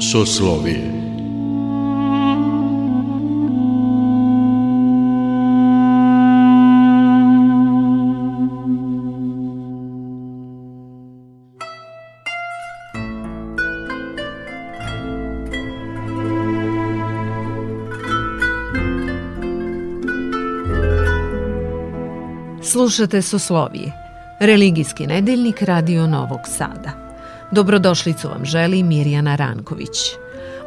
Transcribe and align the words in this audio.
Soslovije 0.00 0.95
Slušate 22.86 23.22
Soslovije, 23.22 23.92
religijski 24.40 25.06
nedeljnik 25.06 25.62
Radio 25.62 26.06
Novog 26.06 26.40
Sada. 26.44 26.90
Dobrodošlicu 27.50 28.28
vam 28.28 28.44
želi 28.44 28.82
Mirjana 28.82 29.36
Ranković. 29.36 29.96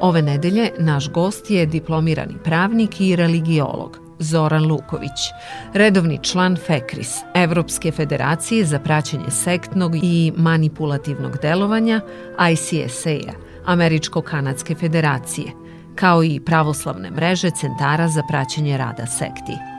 Ove 0.02 0.22
nedelje 0.22 0.72
naš 0.80 1.10
gost 1.10 1.52
je 1.52 1.66
diplomirani 1.66 2.34
pravnik 2.44 3.02
i 3.02 3.16
religiolog 3.16 4.00
Zoran 4.20 4.66
Luković, 4.66 5.20
redovni 5.74 6.20
član 6.24 6.58
FEKRIS, 6.58 7.18
Evropske 7.36 7.92
federacije 7.92 8.66
za 8.66 8.80
praćenje 8.80 9.32
sektnog 9.32 9.96
i 9.96 10.34
manipulativnog 10.36 11.38
delovanja 11.42 12.02
ICSA, 12.52 13.32
Američko-Kanadske 13.66 14.80
federacije, 14.80 15.52
kao 15.96 16.24
i 16.24 16.40
pravoslavne 16.46 17.12
mreže 17.12 17.50
centara 17.52 18.08
za 18.08 18.24
praćenje 18.30 18.78
rada 18.78 19.06
sekti. 19.06 19.79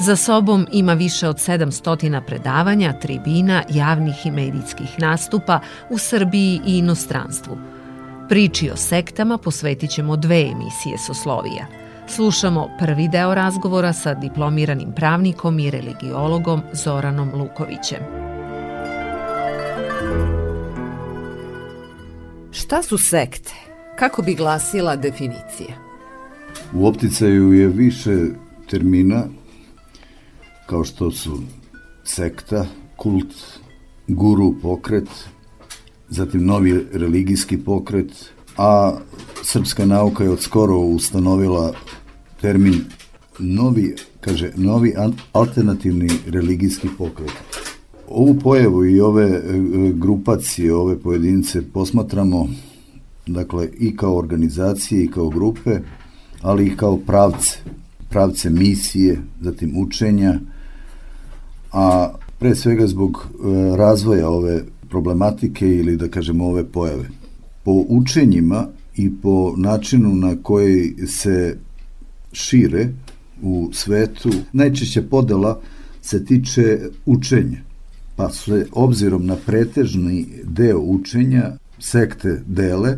Za 0.00 0.16
sobom 0.16 0.66
ima 0.72 0.92
više 0.92 1.28
od 1.28 1.36
700 1.36 2.20
predavanja, 2.26 2.92
tribina, 2.92 3.62
javnih 3.70 4.26
i 4.26 4.30
medijskih 4.30 4.98
nastupa 4.98 5.60
u 5.90 5.98
Srbiji 5.98 6.60
i 6.66 6.78
inostranstvu. 6.78 7.58
Priči 8.28 8.70
o 8.70 8.76
sektama 8.76 9.38
posvetit 9.38 9.90
ćemo 9.90 10.16
dve 10.16 10.40
emisije 10.40 10.98
Soslovija. 10.98 11.66
Slušamo 12.08 12.68
prvi 12.78 13.08
deo 13.08 13.34
razgovora 13.34 13.92
sa 13.92 14.14
diplomiranim 14.14 14.92
pravnikom 14.92 15.58
i 15.58 15.70
religiologom 15.70 16.62
Zoranom 16.72 17.30
Lukovićem. 17.34 18.30
Šta 22.50 22.82
su 22.82 22.98
sekte? 22.98 23.52
Kako 23.98 24.22
bi 24.22 24.34
glasila 24.34 24.96
definicija? 24.96 25.74
U 26.72 26.86
opticaju 26.86 27.52
je 27.52 27.66
više 27.66 28.16
termina 28.70 29.24
kao 30.70 30.84
što 30.84 31.10
su 31.10 31.38
sekta, 32.04 32.66
kult, 32.96 33.34
guru 34.08 34.54
pokret, 34.62 35.08
zatim 36.08 36.44
novi 36.46 36.86
religijski 36.92 37.58
pokret, 37.58 38.30
a 38.56 38.98
srpska 39.42 39.86
nauka 39.86 40.24
je 40.24 40.30
od 40.30 40.40
skoro 40.40 40.78
ustanovila 40.78 41.72
termin 42.40 42.84
novi, 43.38 43.94
kaže, 44.20 44.52
novi 44.56 44.94
alternativni 45.32 46.08
religijski 46.26 46.88
pokret. 46.98 47.32
Ovu 48.08 48.34
pojavu 48.34 48.84
i 48.86 49.00
ove 49.00 49.26
e, 49.26 49.42
grupacije, 49.94 50.74
ove 50.74 50.98
pojedince 50.98 51.62
posmatramo 51.72 52.48
dakle 53.26 53.68
i 53.78 53.96
kao 53.96 54.16
organizacije 54.16 55.04
i 55.04 55.10
kao 55.10 55.28
grupe, 55.28 55.80
ali 56.42 56.66
i 56.66 56.76
kao 56.76 56.96
pravce, 56.96 57.58
pravce 58.08 58.50
misije, 58.50 59.22
zatim 59.40 59.78
učenja, 59.78 60.40
a 61.72 62.12
pre 62.38 62.54
svega 62.54 62.86
zbog 62.86 63.26
e, 63.26 63.76
razvoja 63.76 64.28
ove 64.28 64.62
problematike 64.88 65.68
ili 65.68 65.96
da 65.96 66.08
kažemo 66.08 66.46
ove 66.46 66.64
pojave. 66.64 67.08
Po 67.64 67.84
učenjima 67.88 68.66
i 68.96 69.12
po 69.22 69.54
načinu 69.56 70.14
na 70.14 70.36
koji 70.42 70.94
se 71.06 71.56
šire 72.32 72.88
u 73.42 73.70
svetu, 73.72 74.30
najčešće 74.52 75.02
podela 75.02 75.60
se 76.02 76.24
tiče 76.24 76.78
učenja. 77.06 77.58
Pa 78.16 78.30
se 78.30 78.66
obzirom 78.72 79.26
na 79.26 79.36
pretežni 79.46 80.26
deo 80.44 80.78
učenja 80.78 81.56
sekte 81.78 82.42
dele 82.46 82.96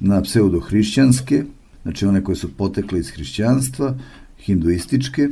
na 0.00 0.22
pseudohrišćanske, 0.22 1.44
znači 1.82 2.06
one 2.06 2.24
koje 2.24 2.36
su 2.36 2.52
potekle 2.56 2.98
iz 2.98 3.10
hrišćanstva, 3.10 3.94
hinduističke, 4.38 5.28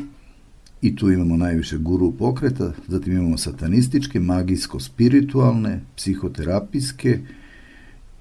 i 0.86 0.96
tu 0.96 1.10
imamo 1.10 1.36
najviše 1.36 1.78
guru 1.78 2.12
pokreta, 2.12 2.72
zatim 2.88 3.12
imamo 3.12 3.38
satanističke, 3.38 4.20
magijsko-spiritualne, 4.20 5.80
psihoterapijske, 5.96 7.18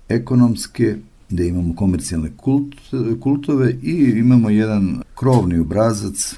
ekonomske, 0.09 0.95
gde 1.29 1.47
imamo 1.47 1.75
komercijalne 1.75 2.31
kult, 2.37 2.75
kultove 3.19 3.75
i 3.83 4.13
imamo 4.17 4.49
jedan 4.49 5.01
krovni 5.15 5.59
obrazac, 5.59 6.35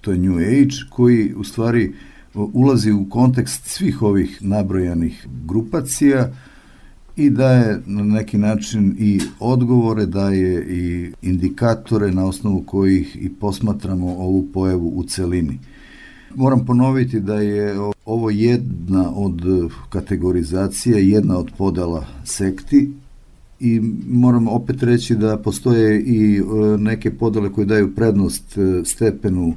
to 0.00 0.12
je 0.12 0.18
New 0.18 0.36
Age, 0.36 0.76
koji 0.90 1.34
u 1.34 1.44
stvari 1.44 1.92
ulazi 2.34 2.92
u 2.92 3.08
kontekst 3.10 3.66
svih 3.66 4.02
ovih 4.02 4.38
nabrojanih 4.40 5.26
grupacija, 5.46 6.32
i 7.16 7.30
daje 7.30 7.80
na 7.86 8.02
neki 8.02 8.38
način 8.38 8.96
i 8.98 9.20
odgovore, 9.40 10.06
daje 10.06 10.66
i 10.68 11.12
indikatore 11.22 12.12
na 12.12 12.26
osnovu 12.26 12.62
kojih 12.62 13.16
i 13.20 13.28
posmatramo 13.28 14.06
ovu 14.06 14.46
pojavu 14.54 14.92
u 14.94 15.04
celini. 15.04 15.58
Moram 16.34 16.66
ponoviti 16.66 17.20
da 17.20 17.34
je 17.34 17.76
ovo 18.04 18.30
jedna 18.30 19.12
od 19.14 19.42
kategorizacija, 19.88 20.98
jedna 20.98 21.38
od 21.38 21.50
podela 21.58 22.06
sekti 22.24 22.90
i 23.60 23.80
moram 24.08 24.48
opet 24.48 24.82
reći 24.82 25.14
da 25.14 25.36
postoje 25.36 26.02
i 26.02 26.38
e, 26.38 26.42
neke 26.78 27.10
podele 27.10 27.52
koje 27.52 27.66
daju 27.66 27.94
prednost 27.94 28.58
e, 28.58 28.84
stepenu 28.84 29.54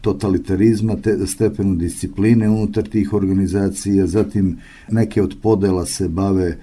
totalitarizma, 0.00 0.96
te, 0.96 1.26
stepenu 1.26 1.74
discipline 1.74 2.48
unutar 2.48 2.84
tih 2.88 3.12
organizacija, 3.12 4.06
zatim 4.06 4.58
neke 4.90 5.22
od 5.22 5.36
podela 5.42 5.86
se 5.86 6.08
bave 6.08 6.58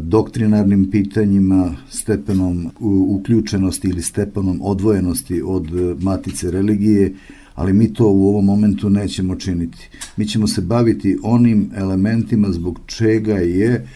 doktrinarnim 0.00 0.90
pitanjima, 0.90 1.76
stepenom 1.90 2.70
uključenosti 3.08 3.88
ili 3.88 4.02
stepenom 4.02 4.60
odvojenosti 4.62 5.42
od 5.44 5.66
e, 5.66 5.94
matice 6.00 6.50
religije, 6.50 7.14
ali 7.54 7.72
mi 7.72 7.94
to 7.94 8.08
u 8.08 8.28
ovom 8.28 8.44
momentu 8.44 8.90
nećemo 8.90 9.36
činiti. 9.36 9.88
Mi 10.16 10.26
ćemo 10.26 10.46
se 10.46 10.60
baviti 10.60 11.18
onim 11.22 11.70
elementima 11.76 12.52
zbog 12.52 12.80
čega 12.86 13.34
je 13.34 13.86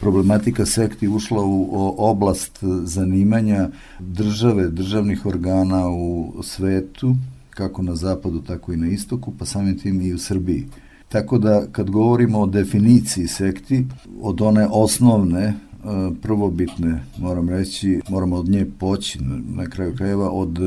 problematika 0.00 0.66
sekti 0.66 1.08
ušla 1.08 1.44
u 1.44 1.94
oblast 1.98 2.58
zanimanja 2.84 3.68
države, 3.98 4.68
državnih 4.68 5.26
organa 5.26 5.88
u 5.88 6.34
svetu, 6.42 7.16
kako 7.50 7.82
na 7.82 7.94
zapadu, 7.94 8.42
tako 8.42 8.72
i 8.72 8.76
na 8.76 8.88
istoku, 8.88 9.32
pa 9.38 9.44
samim 9.44 9.78
tim 9.78 10.00
i 10.00 10.12
u 10.12 10.18
Srbiji. 10.18 10.66
Tako 11.12 11.38
da 11.38 11.66
kad 11.72 11.90
govorimo 11.90 12.40
o 12.40 12.46
definiciji 12.46 13.26
sekti, 13.26 13.86
od 14.20 14.40
one 14.40 14.68
osnovne, 14.70 15.42
e, 15.44 15.54
prvobitne, 16.22 17.02
moram 17.18 17.48
reći, 17.48 18.00
moramo 18.08 18.36
od 18.36 18.48
nje 18.48 18.66
poći 18.78 19.18
na 19.56 19.66
kraju 19.66 19.96
krajeva 19.96 20.30
od 20.30 20.58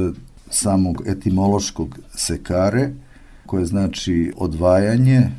samog 0.49 1.03
etimološkog 1.05 1.99
sekare, 2.15 2.89
koje 3.45 3.65
znači 3.65 4.33
odvajanje 4.37 5.29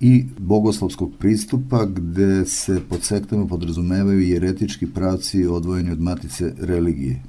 i 0.00 0.24
bogoslovskog 0.38 1.12
pristupa 1.18 1.84
gde 1.84 2.44
se 2.46 2.80
pod 2.88 3.02
sektama 3.02 3.46
podrazumevaju 3.46 4.20
jeretički 4.20 4.86
pravci 4.86 5.46
odvojeni 5.46 5.90
od 5.90 6.00
matice 6.00 6.52
religije. 6.58 7.22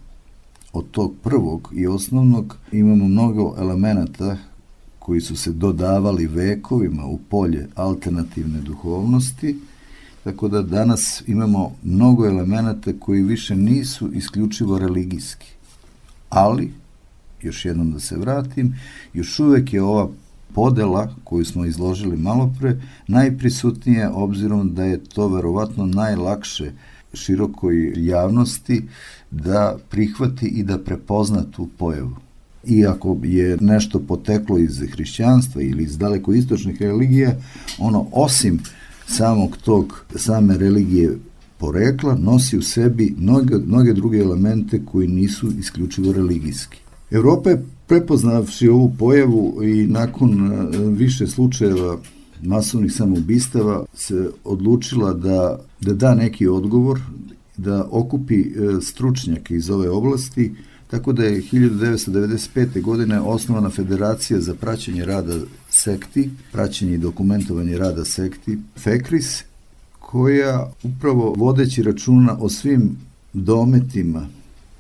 Od 0.74 0.92
tog 0.92 1.14
prvog 1.24 1.74
i 1.76 1.88
osnovnog 1.88 2.58
imamo 2.72 3.08
mnogo 3.08 3.56
elemenata 3.58 4.38
koji 5.06 5.22
su 5.22 5.36
se 5.36 5.52
dodavali 5.52 6.28
vekovima 6.28 7.06
u 7.06 7.18
polje 7.18 7.68
alternativne 7.76 8.62
duhovnosti, 8.62 9.60
tako 10.24 10.48
da 10.48 10.62
danas 10.62 11.24
imamo 11.28 11.76
mnogo 11.84 12.26
elemenata 12.26 12.94
koji 13.00 13.22
više 13.22 13.56
nisu 13.56 14.12
isključivo 14.14 14.80
religijski. 14.80 15.52
Ali, 16.30 16.72
još 17.42 17.66
jednom 17.66 17.92
da 17.92 18.00
se 18.00 18.18
vratim, 18.18 18.76
još 19.14 19.40
uvek 19.40 19.74
je 19.74 19.84
ova 19.84 20.10
podela 20.54 21.16
koju 21.24 21.46
smo 21.46 21.66
izložili 21.66 22.18
malo 22.18 22.54
pre 22.60 22.82
najprisutnija 23.08 24.12
obzirom 24.14 24.74
da 24.74 24.84
je 24.84 25.04
to 25.04 25.28
verovatno 25.28 25.86
najlakše 25.86 26.72
širokoj 27.14 27.94
javnosti 27.96 28.84
da 29.32 29.78
prihvati 29.90 30.48
i 30.48 30.64
da 30.64 30.78
prepozna 30.78 31.44
tu 31.52 31.70
pojavu 31.78 32.16
iako 32.68 33.18
je 33.24 33.58
nešto 33.62 34.00
poteklo 34.00 34.58
iz 34.58 34.80
hrišćanstva 34.92 35.62
ili 35.62 35.84
iz 35.84 35.98
daleko 35.98 36.34
istočnih 36.34 36.82
religija, 36.82 37.36
ono 37.80 38.08
osim 38.12 38.60
samog 39.08 39.58
tog, 39.58 40.06
same 40.16 40.58
religije 40.58 41.18
porekla, 41.58 42.16
nosi 42.16 42.58
u 42.58 42.62
sebi 42.62 43.16
mnoge, 43.18 43.56
mnoge 43.56 43.94
druge 43.94 44.18
elemente 44.18 44.82
koji 44.86 45.08
nisu 45.08 45.52
isključivo 45.60 46.14
religijski. 46.14 46.78
Evropa 47.12 47.50
je 47.50 47.66
Prepoznavši 47.88 48.68
ovu 48.68 48.94
pojavu 49.00 49.64
i 49.64 49.88
nakon 49.88 50.52
e, 50.52 50.68
više 50.90 51.28
slučajeva 51.28 51.98
masovnih 52.44 52.94
samoubistava 52.94 53.86
se 53.94 54.30
odlučila 54.44 55.14
da, 55.14 55.60
da 55.82 55.94
da 55.94 56.16
neki 56.16 56.48
odgovor, 56.48 57.00
da 57.58 57.88
okupi 57.92 58.42
e, 58.42 58.46
stručnjake 58.82 59.56
iz 59.56 59.70
ove 59.70 59.90
oblasti, 59.90 60.56
tako 60.88 61.14
da 61.14 61.24
je 61.24 61.42
1995. 61.52 62.82
godine 62.82 63.22
osnovana 63.22 63.70
Federacija 63.70 64.42
za 64.42 64.56
praćenje 64.56 65.06
rada 65.06 65.34
sekti, 65.70 66.30
praćenje 66.52 66.94
i 66.94 66.98
dokumentovanje 66.98 67.78
rada 67.78 68.06
sekti, 68.06 68.58
FEKRIS, 68.78 69.44
koja 70.00 70.72
upravo 70.84 71.34
vodeći 71.38 71.84
računa 71.84 72.38
o 72.40 72.50
svim 72.50 72.98
dometima 73.34 74.28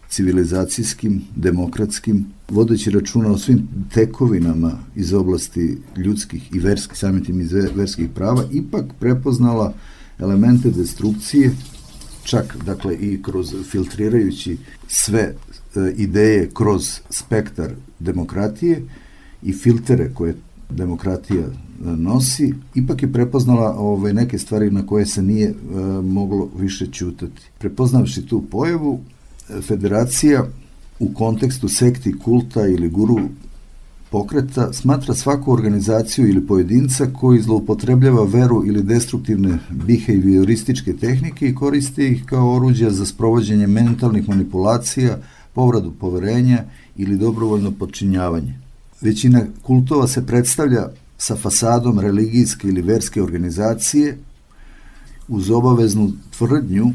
civilizacijskim, 0.09 1.21
demokratskim, 1.35 2.25
vodeći 2.49 2.91
računa 2.91 3.31
o 3.31 3.37
svim 3.37 3.67
tekovinama 3.93 4.79
iz 4.95 5.13
oblasti 5.13 5.77
ljudskih 5.97 6.55
i 6.55 6.59
verskih, 6.59 6.97
samitim 6.97 7.41
iz 7.41 7.51
verskih 7.51 8.09
prava, 8.15 8.43
ipak 8.51 8.85
prepoznala 8.99 9.73
elemente 10.19 10.69
destrukcije, 10.69 11.51
čak 12.23 12.57
dakle 12.65 12.95
i 12.95 13.23
kroz 13.23 13.55
filtrirajući 13.71 14.57
sve 14.87 15.33
ideje 15.95 16.49
kroz 16.53 16.99
spektar 17.09 17.71
demokratije 17.99 18.81
i 19.43 19.53
filtere 19.53 20.11
koje 20.13 20.35
demokratija 20.69 21.45
e, 21.45 21.51
nosi, 21.81 22.53
ipak 22.75 23.03
je 23.03 23.13
prepoznala 23.13 23.69
ove 23.69 23.79
ovaj, 23.79 24.13
neke 24.13 24.39
stvari 24.39 24.71
na 24.71 24.87
koje 24.87 25.05
se 25.05 25.21
nije 25.21 25.49
e, 25.49 25.55
moglo 26.01 26.49
više 26.57 26.87
ćutati. 26.87 27.41
Prepoznavši 27.59 28.25
tu 28.25 28.43
pojavu, 28.51 28.99
federacija 29.61 30.45
u 30.99 31.13
kontekstu 31.13 31.69
sekti, 31.69 32.19
kulta 32.19 32.67
ili 32.67 32.89
guru 32.89 33.19
pokreta 34.09 34.73
smatra 34.73 35.13
svaku 35.13 35.53
organizaciju 35.53 36.29
ili 36.29 36.47
pojedinca 36.47 37.05
koji 37.19 37.41
zloupotrebljava 37.41 38.23
veru 38.23 38.63
ili 38.65 38.83
destruktivne 38.83 39.57
behaviorističke 39.69 40.93
tehnike 40.93 41.49
i 41.49 41.55
koristi 41.55 42.07
ih 42.07 42.25
kao 42.25 42.55
oruđa 42.55 42.89
za 42.89 43.05
sprovođenje 43.05 43.67
mentalnih 43.67 44.29
manipulacija, 44.29 45.17
povradu 45.55 45.91
poverenja 45.99 46.63
ili 46.95 47.17
dobrovoljno 47.17 47.71
podčinjavanje. 47.71 48.59
Većina 49.01 49.41
kultova 49.61 50.07
se 50.07 50.25
predstavlja 50.25 50.87
sa 51.17 51.35
fasadom 51.35 51.99
religijske 51.99 52.67
ili 52.67 52.81
verske 52.81 53.23
organizacije 53.23 54.17
uz 55.27 55.49
obaveznu 55.49 56.11
tvrdnju 56.37 56.91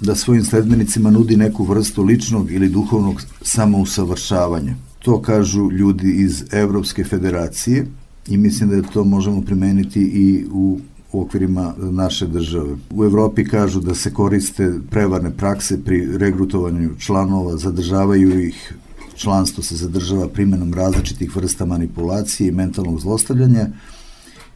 da 0.00 0.14
svojim 0.14 0.44
sledbenicima 0.44 1.10
nudi 1.10 1.36
neku 1.36 1.64
vrstu 1.64 2.02
ličnog 2.02 2.52
ili 2.52 2.68
duhovnog 2.68 3.22
samousavršavanja. 3.42 4.74
To 4.98 5.22
kažu 5.22 5.70
ljudi 5.70 6.12
iz 6.12 6.44
Evropske 6.52 7.04
federacije 7.04 7.86
i 8.28 8.36
mislim 8.36 8.70
da 8.70 8.82
to 8.82 9.04
možemo 9.04 9.42
primeniti 9.42 10.00
i 10.00 10.46
u 10.52 10.78
u 11.12 11.22
okvirima 11.22 11.74
naše 11.78 12.26
države. 12.26 12.76
U 12.90 13.04
Evropi 13.04 13.44
kažu 13.44 13.80
da 13.80 13.94
se 13.94 14.14
koriste 14.14 14.72
prevarne 14.90 15.30
prakse 15.30 15.84
pri 15.84 16.18
regrutovanju 16.18 16.90
članova, 16.98 17.56
zadržavaju 17.56 18.40
ih, 18.40 18.74
članstvo 19.16 19.62
se 19.62 19.76
zadržava 19.76 20.28
primenom 20.28 20.74
različitih 20.74 21.36
vrsta 21.36 21.64
manipulacije 21.64 22.48
i 22.48 22.52
mentalnog 22.52 23.00
zlostavljanja, 23.00 23.66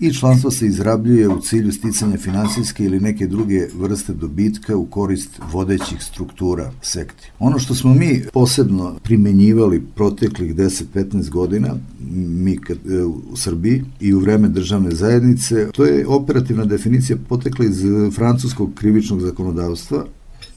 i 0.00 0.12
članstvo 0.14 0.50
se 0.50 0.67
izrabljuje 0.67 1.29
u 1.29 1.41
cilju 1.41 1.73
sticanja 1.73 2.19
finansijske 2.19 2.85
ili 2.85 3.00
neke 3.00 3.26
druge 3.26 3.67
vrste 3.75 4.12
dobitka 4.12 4.76
u 4.76 4.87
korist 4.87 5.41
vodećih 5.52 6.02
struktura 6.02 6.73
sekti. 6.82 7.31
Ono 7.38 7.58
što 7.58 7.75
smo 7.75 7.94
mi 7.94 8.23
posebno 8.32 8.99
primenjivali 9.02 9.82
proteklih 9.94 10.55
10-15 10.55 11.31
godina, 11.31 11.75
mi 12.14 12.56
kad, 12.58 12.79
e, 12.87 13.05
u 13.05 13.37
Srbiji 13.37 13.85
i 14.00 14.14
u 14.14 14.19
vreme 14.19 14.49
državne 14.49 14.91
zajednice, 14.91 15.70
to 15.73 15.85
je 15.85 16.06
operativna 16.06 16.64
definicija 16.64 17.17
potekla 17.29 17.64
iz 17.64 17.82
francuskog 18.14 18.70
krivičnog 18.75 19.20
zakonodavstva, 19.20 20.06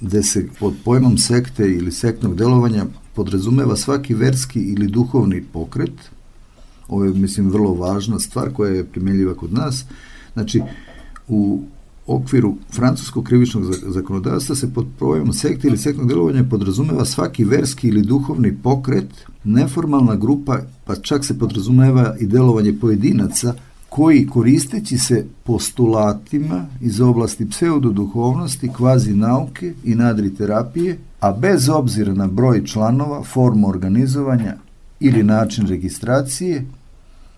gde 0.02 0.24
se 0.24 0.48
pod 0.60 0.74
pojmom 0.86 1.18
sekte 1.18 1.72
ili 1.72 1.92
sektnog 1.92 2.36
delovanja 2.36 2.86
podrazumeva 3.16 3.76
svaki 3.76 4.14
verski 4.14 4.60
ili 4.60 4.88
duhovni 4.88 5.44
pokret– 5.54 5.94
Ovo 6.90 7.04
je, 7.04 7.14
mislim, 7.14 7.50
vrlo 7.50 7.74
važna 7.74 8.20
stvar 8.20 8.54
koja 8.54 8.72
je 8.72 8.84
primenljiva 8.84 9.34
kod 9.34 9.54
nas. 9.54 9.86
Znači, 10.34 10.62
u 11.28 11.62
okviru 12.08 12.56
francuskog 12.72 13.24
krivičnog 13.24 13.64
zakonodavstva 13.88 14.56
se 14.56 14.74
pod 14.74 14.86
pojemom 15.00 15.34
sekte 15.34 15.68
ili 15.68 15.78
sektnog 15.78 16.08
delovanja 16.08 16.44
podrazumeva 16.44 17.06
svaki 17.06 17.44
verski 17.44 17.88
ili 17.88 18.02
duhovni 18.02 18.56
pokret, 18.64 19.10
neformalna 19.44 20.16
grupa, 20.16 20.60
pa 20.86 20.96
čak 20.96 21.26
se 21.26 21.40
podrazumeva 21.40 22.16
i 22.20 22.26
delovanje 22.26 22.74
pojedinaca 22.82 23.54
koji 23.90 24.28
koristeći 24.28 24.98
se 24.98 25.26
postulatima 25.44 26.66
iz 26.82 27.02
oblasti 27.02 27.50
pseudoduhovnosti, 27.50 28.70
kvazi 28.74 29.14
nauke 29.14 29.74
i 29.84 29.96
nadri 29.96 30.36
terapije, 30.36 30.98
a 31.20 31.32
bez 31.32 31.70
obzira 31.70 32.14
na 32.14 32.28
broj 32.28 32.66
članova, 32.66 33.24
formu 33.24 33.70
organizovanja 33.70 34.56
ili 35.00 35.24
način 35.24 35.68
registracije, 35.68 36.66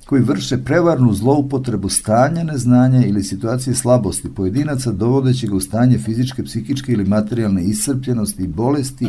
koji 0.09 0.21
vrše 0.21 0.57
prevarnu 0.57 1.13
zloupotrebu 1.13 1.89
stanja 1.89 2.43
neznanja 2.43 3.05
ili 3.05 3.23
situacije 3.23 3.75
slabosti 3.75 4.29
pojedinaca 4.35 4.91
dovodeći 4.91 5.47
ga 5.47 5.55
u 5.55 5.59
stanje 5.59 5.97
fizičke, 5.97 6.43
psihičke 6.43 6.91
ili 6.91 7.05
materijalne 7.05 7.63
iscrpljenosti 7.63 8.43
i 8.43 8.47
bolesti, 8.47 9.07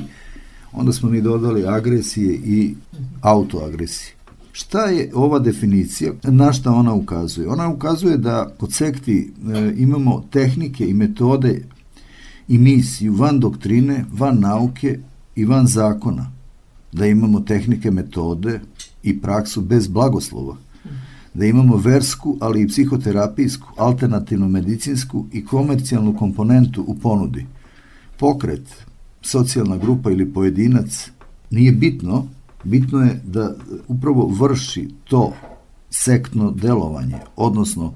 onda 0.72 0.92
smo 0.92 1.08
mi 1.10 1.20
dodali 1.20 1.66
agresije 1.66 2.34
i 2.34 2.74
autoagresije. 3.20 4.14
Šta 4.52 4.84
je 4.84 5.10
ova 5.14 5.38
definicija? 5.38 6.12
Na 6.22 6.52
šta 6.52 6.70
ona 6.72 6.94
ukazuje? 6.94 7.48
Ona 7.48 7.68
ukazuje 7.68 8.16
da 8.16 8.54
kod 8.58 8.72
sekti 8.72 9.32
e, 9.54 9.72
imamo 9.76 10.24
tehnike 10.30 10.88
i 10.88 10.94
metode 10.94 11.62
i 12.48 12.58
misiju 12.58 13.14
van 13.14 13.40
doktrine, 13.40 14.04
van 14.12 14.40
nauke 14.40 14.98
i 15.36 15.44
van 15.44 15.66
zakona. 15.66 16.30
Da 16.92 17.06
imamo 17.06 17.40
tehnike, 17.40 17.90
metode 17.90 18.60
i 19.02 19.20
praksu 19.20 19.60
bez 19.60 19.88
blagoslova 19.88 20.56
da 21.34 21.46
imamo 21.46 21.76
versku, 21.76 22.36
ali 22.40 22.62
i 22.62 22.68
psihoterapijsku, 22.68 23.68
alternativnu 23.76 24.48
medicinsku 24.48 25.26
i 25.32 25.44
komercijalnu 25.44 26.16
komponentu 26.16 26.84
u 26.86 26.94
ponudi. 26.98 27.46
Pokret, 28.18 28.84
socijalna 29.22 29.76
grupa 29.76 30.10
ili 30.10 30.32
pojedinac 30.32 31.10
nije 31.50 31.72
bitno, 31.72 32.26
bitno 32.64 33.00
je 33.00 33.20
da 33.24 33.54
upravo 33.88 34.26
vrši 34.26 34.88
to 35.04 35.32
sektno 35.90 36.50
delovanje, 36.50 37.16
odnosno 37.36 37.92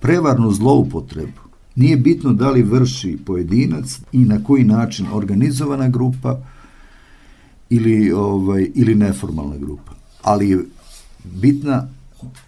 prevarnu 0.00 0.52
zloupotrebu. 0.52 1.40
Nije 1.76 1.96
bitno 1.96 2.32
da 2.32 2.50
li 2.50 2.62
vrši 2.62 3.18
pojedinac 3.26 4.00
i 4.12 4.18
na 4.18 4.44
koji 4.44 4.64
način 4.64 5.06
organizovana 5.12 5.88
grupa 5.88 6.38
ili 7.70 8.12
ovaj 8.12 8.70
ili 8.74 8.94
neformalna 8.94 9.56
grupa. 9.56 9.92
Ali 10.22 10.50
je 10.50 10.64
bitna 11.24 11.88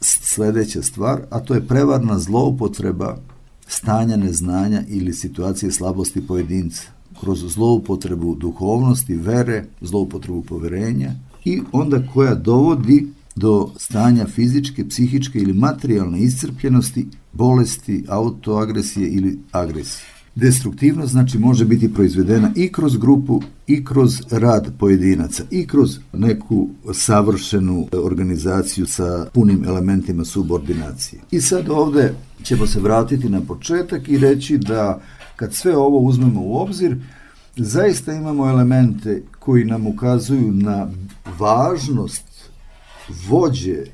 sledeća 0.01 0.83
stvar, 0.83 1.21
a 1.31 1.41
to 1.41 1.55
je 1.55 1.67
prevarna 1.67 2.19
zloupotreba 2.19 3.19
stanja 3.67 4.17
neznanja 4.17 4.83
ili 4.89 5.13
situacije 5.13 5.73
slabosti 5.73 6.27
pojedinca 6.27 6.83
kroz 7.21 7.45
zloupotrebu 7.55 8.35
duhovnosti, 8.35 9.15
vere, 9.15 9.65
zloupotrebu 9.81 10.43
poverenja 10.43 11.13
i 11.45 11.63
onda 11.73 12.07
koja 12.15 12.35
dovodi 12.35 13.07
do 13.37 13.71
stanja 13.77 14.27
fizičke, 14.27 14.89
psihičke 14.89 15.39
ili 15.39 15.53
materijalne 15.53 16.21
iscrpljenosti, 16.21 17.07
bolesti, 17.33 18.05
autoagresije 18.09 19.09
ili 19.09 19.39
agresije. 19.53 20.18
Destruktivnost 20.41 21.13
znači 21.13 21.39
može 21.39 21.65
biti 21.65 21.95
proizvedena 21.95 22.51
i 22.57 22.73
kroz 22.73 22.97
grupu 22.97 23.43
i 23.67 23.85
kroz 23.85 24.21
rad 24.31 24.73
pojedinaca 24.79 25.43
i 25.51 25.67
kroz 25.67 25.99
neku 26.13 26.69
savršenu 26.93 27.87
organizaciju 27.93 28.87
sa 28.87 29.27
punim 29.35 29.65
elementima 29.65 30.25
subordinacije. 30.25 31.23
I 31.31 31.41
sad 31.41 31.71
ovde 31.71 32.15
ćemo 32.43 32.67
se 32.67 32.81
vratiti 32.81 33.29
na 33.29 33.41
početak 33.41 34.09
i 34.09 34.19
reći 34.19 34.59
da 34.59 35.01
kad 35.37 35.55
sve 35.55 35.77
ovo 35.77 35.99
uzmemo 35.99 36.41
u 36.41 36.57
obzir, 36.57 36.97
zaista 37.57 38.13
imamo 38.13 38.49
elemente 38.49 39.23
koji 39.39 39.65
nam 39.65 39.87
ukazuju 39.87 40.53
na 40.53 40.91
važnost 41.39 42.51
vođe 43.29 43.85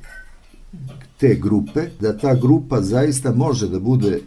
te 1.17 1.35
grupe, 1.35 1.81
da 1.99 2.17
ta 2.17 2.35
grupa 2.35 2.81
zaista 2.81 3.31
može 3.31 3.69
da 3.69 3.79
bude 3.79 4.19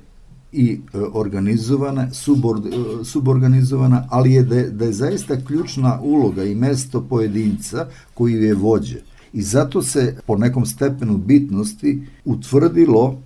i 0.52 0.72
e, 0.72 0.98
organizovana, 1.12 2.10
subord, 2.12 2.66
e, 2.66 2.70
suborganizovana, 3.04 4.06
ali 4.10 4.32
je 4.32 4.42
da, 4.42 4.62
da 4.62 4.84
je 4.84 4.92
zaista 4.92 5.36
ključna 5.46 6.00
uloga 6.00 6.44
i 6.44 6.54
mesto 6.54 7.00
pojedinca 7.00 7.86
koji 8.14 8.34
je 8.34 8.54
vođe. 8.54 9.00
I 9.32 9.42
zato 9.42 9.82
se 9.82 10.16
po 10.26 10.36
nekom 10.36 10.66
stepenu 10.66 11.16
bitnosti 11.16 12.02
utvrdilo 12.24 13.18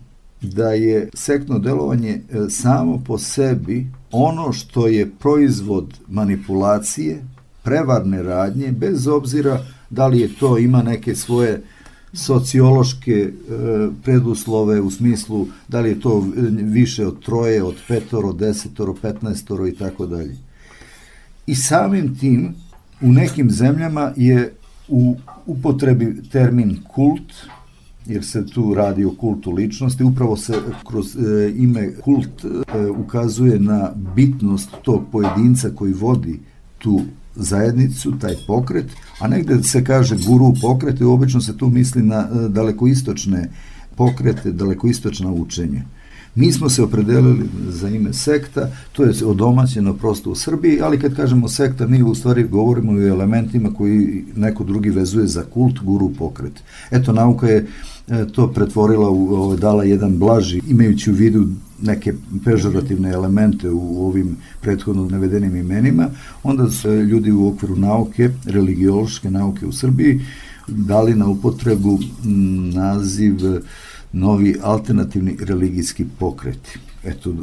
da 0.43 0.73
je 0.73 1.09
sektno 1.15 1.59
delovanje 1.59 2.11
e, 2.11 2.51
samo 2.51 3.03
po 3.07 3.19
sebi 3.19 3.87
ono 4.11 4.53
što 4.53 4.87
je 4.87 5.11
proizvod 5.11 5.95
manipulacije, 6.09 7.25
prevarne 7.63 8.23
radnje, 8.23 8.73
bez 8.73 9.07
obzira 9.07 9.65
da 9.91 10.07
li 10.07 10.21
je 10.21 10.35
to, 10.41 10.59
ima 10.59 10.83
neke 10.83 11.15
svoje 11.15 11.63
sociološke 12.13 13.13
e, 13.13 13.33
preduslove 14.03 14.81
u 14.81 14.91
smislu 14.91 15.47
da 15.69 15.81
li 15.81 15.89
je 15.89 16.01
to 16.01 16.27
više 16.63 17.07
od 17.07 17.25
troje, 17.25 17.63
od 17.63 17.75
petoro, 17.89 18.33
desetoro, 18.33 18.95
petnaestoro 18.95 19.67
i 19.67 19.75
tako 19.75 20.07
dalje. 20.07 20.37
I 21.47 21.55
samim 21.55 22.19
tim 22.19 22.55
u 23.01 23.13
nekim 23.13 23.51
zemljama 23.51 24.13
je 24.17 24.53
u 24.89 25.17
upotrebi 25.47 26.23
termin 26.33 26.79
kult, 26.95 27.33
jer 28.07 28.25
se 28.25 28.47
tu 28.47 28.75
radi 28.75 29.05
o 29.05 29.15
kultu 29.15 29.51
ličnosti, 29.51 30.05
upravo 30.05 30.37
se 30.37 30.55
kroz 30.89 31.17
e, 31.17 31.53
ime 31.57 31.95
kult 31.95 32.45
e, 32.45 32.87
ukazuje 32.87 33.59
na 33.59 33.93
bitnost 34.15 34.71
tog 34.83 35.03
pojedinca 35.13 35.71
koji 35.75 35.93
vodi 35.93 36.41
tu 36.79 37.01
zajednicu, 37.37 38.13
taj 38.19 38.35
pokret, 38.47 38.87
a 39.19 39.29
negde 39.29 39.63
se 39.63 39.85
kaže 39.85 40.17
guru 40.27 40.55
pokrete, 40.61 41.05
obično 41.05 41.41
se 41.41 41.57
tu 41.57 41.69
misli 41.69 42.03
na 42.03 42.29
e, 42.29 42.49
dalekoistočne 42.49 43.51
pokrete, 43.97 44.53
dalekoistočna 44.53 45.33
učenja. 45.33 45.83
Mi 46.35 46.53
smo 46.53 46.69
se 46.69 46.83
opredelili 46.83 47.49
za 47.69 47.89
ime 47.89 48.13
sekta, 48.13 48.71
to 48.93 49.05
je 49.05 49.27
odomaćeno 49.27 49.95
prosto 49.95 50.31
u 50.31 50.35
Srbiji, 50.35 50.81
ali 50.81 51.01
kad 51.01 51.17
kažemo 51.17 51.49
sekta, 51.49 51.87
mi 51.87 52.03
u 52.03 52.15
stvari 52.15 52.49
govorimo 52.49 52.93
o 52.93 53.07
elementima 53.07 53.75
koji 53.75 54.25
neko 54.37 54.65
drugi 54.65 54.91
vezuje 54.91 55.27
za 55.27 55.43
kult, 55.43 55.81
guru, 55.81 56.11
pokret. 56.19 56.53
Eto, 56.91 57.13
nauka 57.13 57.49
je 57.49 57.67
e, 58.09 58.27
to 58.33 58.53
pretvorila, 58.53 59.11
u, 59.11 59.57
dala 59.57 59.85
jedan 59.85 60.19
blaži, 60.19 60.61
imajući 60.69 61.11
u 61.11 61.15
vidu 61.15 61.49
neke 61.83 62.15
pežorativne 62.45 63.11
elemente 63.11 63.71
u 63.71 64.07
ovim 64.07 64.37
prethodno 64.61 65.05
navedenim 65.05 65.57
imenima, 65.57 66.09
onda 66.43 66.71
su 66.71 66.93
ljudi 66.93 67.33
u 67.33 67.49
okviru 67.49 67.77
nauke, 67.77 68.31
religiološke 68.45 69.31
nauke 69.31 69.67
u 69.67 69.73
Srbiji, 69.73 70.21
dali 70.69 71.15
na 71.15 71.29
upotrebu 71.29 71.99
naziv 72.75 73.39
novi 74.13 74.57
alternativni 74.63 75.37
religijski 75.41 76.05
pokreti. 76.19 76.79
Eto, 77.05 77.35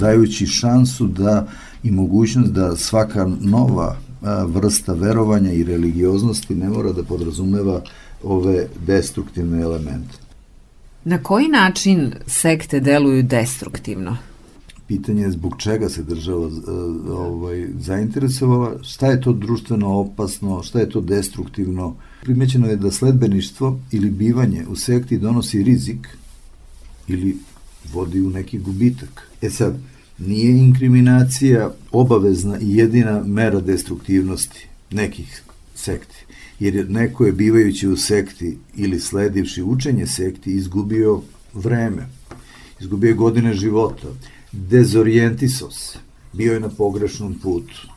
dajući 0.00 0.46
šansu 0.46 1.06
da 1.06 1.46
i 1.82 1.90
mogućnost 1.90 2.52
da 2.52 2.76
svaka 2.76 3.30
nova 3.40 3.96
vrsta 4.46 4.92
verovanja 4.92 5.52
i 5.52 5.64
religioznosti 5.64 6.54
ne 6.54 6.68
mora 6.68 6.92
da 6.92 7.02
podrazumeva 7.02 7.82
ove 8.22 8.66
destruktivne 8.86 9.60
elemente. 9.60 10.29
Na 11.10 11.18
koji 11.22 11.48
način 11.48 12.12
sekte 12.26 12.80
deluju 12.80 13.22
destruktivno? 13.22 14.16
Pitanje 14.86 15.22
je 15.22 15.30
zbog 15.30 15.54
čega 15.58 15.88
se 15.88 16.02
država 16.02 16.50
ovaj, 17.10 17.66
zainteresovala, 17.78 18.82
šta 18.82 19.06
je 19.06 19.20
to 19.20 19.32
društveno 19.32 19.88
opasno, 19.88 20.62
šta 20.62 20.80
je 20.80 20.90
to 20.90 21.00
destruktivno, 21.00 21.96
Primećeno 22.20 22.66
je 22.66 22.76
da 22.76 22.90
sledbeništvo 22.90 23.80
ili 23.90 24.10
bivanje 24.10 24.66
u 24.68 24.76
sekti 24.76 25.18
donosi 25.18 25.62
rizik 25.62 26.08
ili 27.08 27.36
vodi 27.92 28.20
u 28.20 28.30
neki 28.30 28.58
gubitak. 28.58 29.30
E 29.42 29.50
sad, 29.50 29.78
nije 30.18 30.58
inkriminacija 30.58 31.70
obavezna 31.92 32.58
i 32.60 32.76
jedina 32.76 33.22
mera 33.24 33.60
destruktivnosti 33.60 34.68
nekih 34.90 35.42
sekti, 35.74 36.24
jer 36.60 36.90
neko 36.90 37.26
je 37.26 37.32
bivajući 37.32 37.88
u 37.88 37.96
sekti 37.96 38.58
ili 38.76 39.00
sledivši 39.00 39.62
učenje 39.62 40.06
sekti 40.06 40.52
izgubio 40.52 41.20
vreme, 41.54 42.06
izgubio 42.80 43.14
godine 43.14 43.54
života, 43.54 44.08
dezorijentisao 44.52 45.70
se, 45.70 45.98
bio 46.32 46.52
je 46.52 46.60
na 46.60 46.68
pogrešnom 46.68 47.34
putu, 47.42 47.88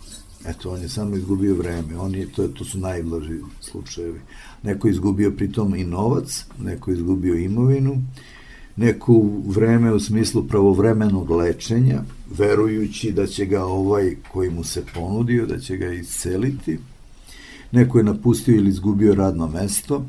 Eto, 0.46 0.72
on 0.72 0.82
je 0.82 0.90
samo 0.90 1.16
izgubio 1.16 1.56
vreme, 1.56 1.98
on 1.98 2.16
je, 2.16 2.28
to, 2.32 2.48
to 2.48 2.66
su 2.66 2.80
najblaži 2.80 3.40
slučajevi. 3.62 4.20
Neko 4.64 4.88
je 4.88 4.92
izgubio 4.92 5.32
pritom 5.32 5.76
i 5.76 5.84
novac, 5.84 6.46
neko 6.60 6.92
je 6.92 6.96
izgubio 6.98 7.36
imovinu, 7.36 8.02
neko 8.76 9.22
vreme 9.46 9.94
u 9.94 10.00
smislu 10.00 10.48
pravovremenog 10.48 11.32
lečenja, 11.32 12.04
verujući 12.38 13.12
da 13.12 13.28
će 13.28 13.46
ga 13.46 13.66
ovaj 13.66 14.16
koji 14.32 14.50
mu 14.50 14.64
se 14.64 14.84
ponudio, 14.94 15.46
da 15.46 15.60
će 15.60 15.78
ga 15.78 15.94
isceliti, 15.94 16.80
neko 17.74 17.98
je 17.98 18.04
napustio 18.04 18.56
ili 18.56 18.70
izgubio 18.70 19.16
radno 19.16 19.48
mesto, 19.48 20.06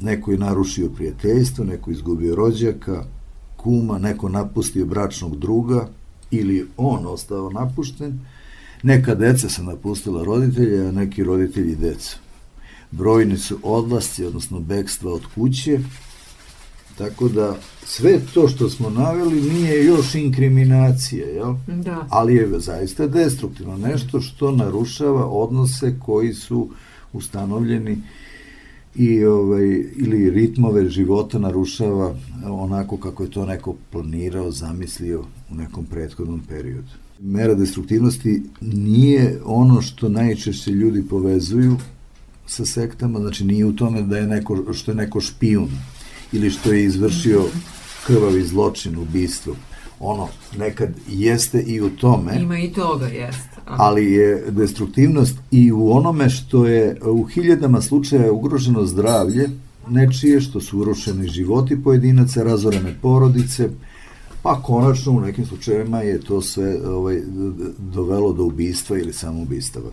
neko 0.00 0.30
je 0.30 0.38
narušio 0.38 0.88
prijateljstvo, 0.88 1.64
neko 1.64 1.90
je 1.90 1.94
izgubio 1.94 2.34
rođaka, 2.34 3.04
kuma, 3.56 3.98
neko 3.98 4.28
napustio 4.28 4.86
bračnog 4.86 5.38
druga 5.38 5.88
ili 6.30 6.68
on 6.76 7.06
ostao 7.06 7.50
napušten, 7.50 8.20
Neka 8.82 9.14
deca 9.14 9.48
se 9.48 9.62
napustila 9.62 10.24
roditelja, 10.24 10.88
a 10.88 10.92
neki 10.92 11.24
roditelji 11.24 11.74
deca. 11.76 12.16
Brojni 12.90 13.38
su 13.38 13.58
odlasci, 13.62 14.24
odnosno 14.24 14.60
bekstva 14.60 15.12
od 15.12 15.22
kuće, 15.34 15.80
tako 16.98 17.28
da 17.28 17.56
sve 17.84 18.20
to 18.34 18.48
što 18.48 18.68
smo 18.70 18.90
naveli 18.90 19.40
nije 19.40 19.84
još 19.84 20.14
inkriminacija, 20.14 21.26
jel? 21.26 21.54
Da. 21.66 22.06
ali 22.10 22.34
je 22.34 22.60
zaista 22.60 23.06
destruktivno, 23.06 23.76
nešto 23.76 24.20
što 24.20 24.50
narušava 24.50 25.26
odnose 25.26 25.94
koji 25.98 26.34
su 26.34 26.68
ustanovljeni 27.16 27.98
i 28.94 29.24
ovaj 29.24 29.84
ili 29.96 30.30
ritmove 30.30 30.88
života 30.88 31.38
narušava 31.38 32.14
onako 32.44 32.96
kako 32.96 33.22
je 33.22 33.30
to 33.30 33.46
neko 33.46 33.74
planirao, 33.90 34.50
zamislio 34.50 35.24
u 35.50 35.54
nekom 35.54 35.84
prethodnom 35.84 36.40
periodu. 36.48 36.88
Mera 37.20 37.54
destruktivnosti 37.54 38.42
nije 38.60 39.40
ono 39.44 39.82
što 39.82 40.08
najčešće 40.08 40.70
ljudi 40.70 41.02
povezuju 41.08 41.76
sa 42.46 42.64
sektama, 42.64 43.20
znači 43.20 43.44
nije 43.44 43.64
u 43.64 43.72
tome 43.72 44.02
da 44.02 44.18
je 44.18 44.26
neko, 44.26 44.72
što 44.72 44.90
je 44.90 44.94
neko 44.94 45.20
špijun 45.20 45.68
ili 46.32 46.50
što 46.50 46.72
je 46.72 46.84
izvršio 46.84 47.44
krvavi 48.06 48.42
zločin, 48.42 48.98
ubistvo. 48.98 49.56
Ono 50.00 50.28
nekad 50.58 50.88
jeste 51.08 51.60
i 51.60 51.80
u 51.80 51.90
tome. 51.90 52.40
Ima 52.40 52.58
i 52.58 52.72
toga, 52.72 53.06
jeste. 53.06 53.56
Ali 53.66 54.12
je 54.12 54.44
destruktivnost 54.50 55.36
i 55.50 55.72
u 55.72 55.90
onome 55.90 56.30
što 56.30 56.66
je 56.66 57.00
u 57.02 57.24
hiljadama 57.24 57.80
slučaja 57.80 58.32
ugroženo 58.32 58.86
zdravlje, 58.86 59.48
nečije 59.88 60.40
što 60.40 60.60
su 60.60 60.78
urušeni 60.78 61.28
životi 61.28 61.82
pojedinaca, 61.82 62.42
razorene 62.42 62.94
porodice, 63.02 63.68
pa 64.42 64.62
konačno 64.62 65.12
u 65.12 65.20
nekim 65.20 65.46
slučajevima 65.46 66.00
je 66.00 66.20
to 66.20 66.42
sve 66.42 66.88
ovaj, 66.88 67.20
dovelo 67.78 68.32
do 68.32 68.44
ubistva 68.44 68.98
ili 68.98 69.12
samoubistava. 69.12 69.90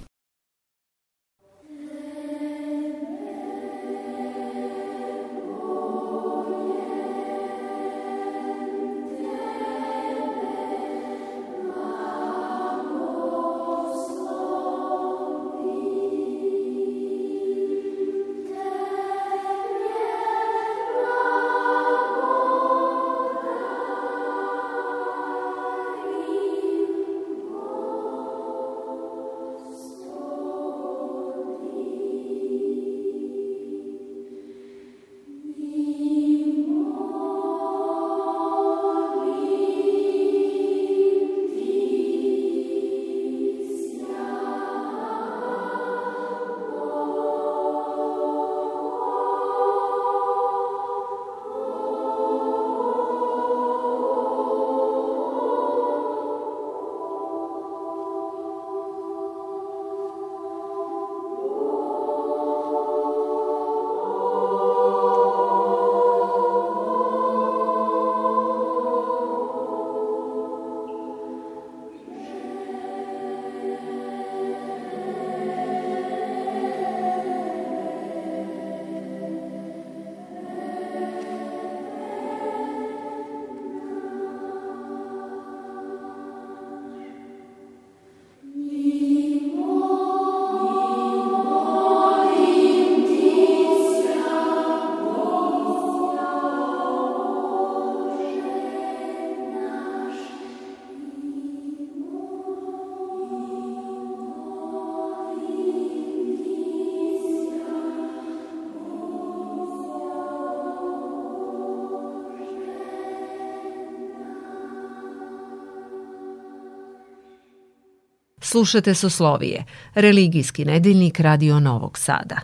Slušate 118.53 118.93
Soslovije, 118.93 119.65
religijski 119.95 120.65
nedeljnik 120.65 121.19
Radio 121.19 121.60
Novog 121.60 121.98
Sada. 121.98 122.39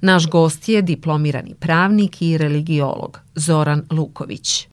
Naš 0.00 0.26
gost 0.30 0.68
je 0.68 0.82
diplomirani 0.82 1.54
pravnik 1.60 2.22
i 2.22 2.38
religiolog 2.38 3.20
Zoran 3.34 3.86
Luković. 3.90 4.68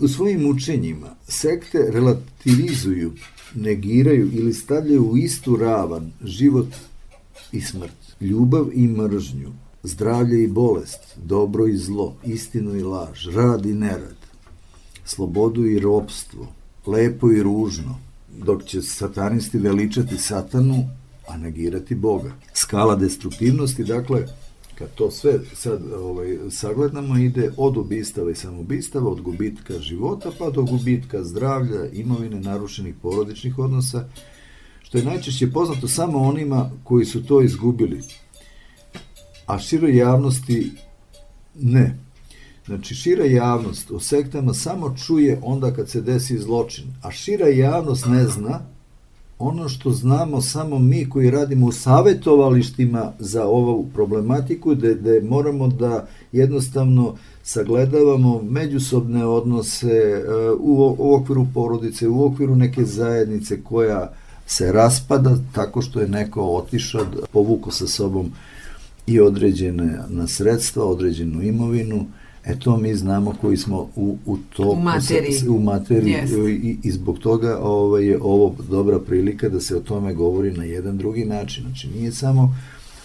U 0.00 0.08
svojim 0.08 0.50
učenjima 0.50 1.06
sekte 1.28 1.78
relativizuju, 1.92 3.12
negiraju 3.54 4.30
ili 4.32 4.54
stavljaju 4.54 5.10
u 5.10 5.16
istu 5.16 5.56
ravan 5.56 6.12
život 6.24 6.68
i 7.52 7.60
smrt, 7.60 8.14
ljubav 8.20 8.66
i 8.72 8.88
mržnju, 8.88 9.52
zdravlje 9.82 10.44
i 10.44 10.48
bolest, 10.48 11.00
dobro 11.16 11.66
i 11.66 11.76
zlo, 11.76 12.16
istinu 12.24 12.76
i 12.76 12.82
laž, 12.82 13.26
rad 13.26 13.66
i 13.66 13.74
nerad, 13.74 14.16
slobodu 15.04 15.66
i 15.66 15.78
ropstvo, 15.78 16.48
lepo 16.86 17.32
i 17.32 17.42
ružno, 17.42 18.07
dok 18.44 18.64
će 18.64 18.82
satanisti 18.82 19.58
veličati 19.58 20.18
satanu, 20.18 20.88
a 21.28 21.36
negirati 21.36 21.94
Boga. 21.94 22.32
Skala 22.52 22.96
destruktivnosti, 22.96 23.84
dakle, 23.84 24.26
kad 24.74 24.94
to 24.94 25.10
sve 25.10 25.38
sad 25.54 25.92
ovaj, 25.92 26.38
sagledamo, 26.50 27.18
ide 27.18 27.50
od 27.56 27.76
ubistava 27.76 28.30
i 28.30 28.34
samobistava, 28.34 29.10
od 29.10 29.20
gubitka 29.20 29.78
života 29.78 30.30
pa 30.38 30.50
do 30.50 30.62
gubitka 30.62 31.24
zdravlja, 31.24 31.90
imovine, 31.92 32.40
narušenih 32.40 32.94
porodičnih 33.02 33.58
odnosa, 33.58 34.08
što 34.82 34.98
je 34.98 35.04
najčešće 35.04 35.50
poznato 35.50 35.88
samo 35.88 36.18
onima 36.18 36.70
koji 36.84 37.04
su 37.04 37.26
to 37.26 37.42
izgubili, 37.42 38.02
a 39.46 39.58
široj 39.58 39.96
javnosti 39.96 40.70
ne. 41.54 41.98
Znači, 42.68 42.94
šira 42.94 43.24
javnost 43.24 43.90
o 43.90 44.00
sektama 44.00 44.54
samo 44.54 44.94
čuje 45.06 45.40
onda 45.42 45.70
kad 45.74 45.90
se 45.90 46.00
desi 46.00 46.38
zločin, 46.38 46.84
a 47.02 47.10
šira 47.10 47.48
javnost 47.48 48.06
ne 48.06 48.24
zna 48.26 48.60
ono 49.38 49.68
što 49.68 49.90
znamo 49.90 50.40
samo 50.40 50.78
mi 50.78 51.08
koji 51.10 51.30
radimo 51.30 51.66
u 51.66 51.72
savetovalištima 51.72 53.12
za 53.18 53.44
ovu 53.44 53.86
problematiku, 53.94 54.74
da, 54.74 54.94
da 54.94 55.10
moramo 55.28 55.68
da 55.68 56.06
jednostavno 56.32 57.14
sagledavamo 57.42 58.42
međusobne 58.42 59.26
odnose 59.26 59.88
e, 59.88 60.50
u, 60.50 60.96
u 60.98 61.14
okviru 61.14 61.46
porodice, 61.54 62.08
u 62.08 62.24
okviru 62.24 62.56
neke 62.56 62.84
zajednice 62.84 63.62
koja 63.62 64.12
se 64.46 64.72
raspada 64.72 65.36
tako 65.54 65.82
što 65.82 66.00
je 66.00 66.08
neko 66.08 66.42
otišao, 66.42 67.04
povuko 67.32 67.70
sa 67.70 67.86
sobom 67.86 68.32
i 69.06 69.20
određene 69.20 69.98
na 70.08 70.26
sredstva, 70.26 70.84
određenu 70.84 71.42
imovinu, 71.42 72.06
E 72.48 72.58
to 72.58 72.76
mi 72.76 72.94
znamo 72.94 73.34
koji 73.40 73.56
smo 73.56 73.88
u, 73.96 74.16
u 74.26 74.36
to 74.56 74.70
u 74.70 74.80
materiji, 74.80 75.48
u 75.48 75.60
materiji 75.60 76.16
i, 76.62 76.76
i 76.82 76.90
zbog 76.90 77.18
toga 77.18 77.58
ovaj, 77.62 78.04
je 78.04 78.18
ovo 78.22 78.54
dobra 78.70 78.98
prilika 78.98 79.48
da 79.48 79.60
se 79.60 79.76
o 79.76 79.80
tome 79.80 80.14
govori 80.14 80.50
na 80.50 80.64
jedan 80.64 80.98
drugi 80.98 81.24
način. 81.24 81.64
Znači 81.64 81.88
nije 81.88 82.12
samo 82.12 82.56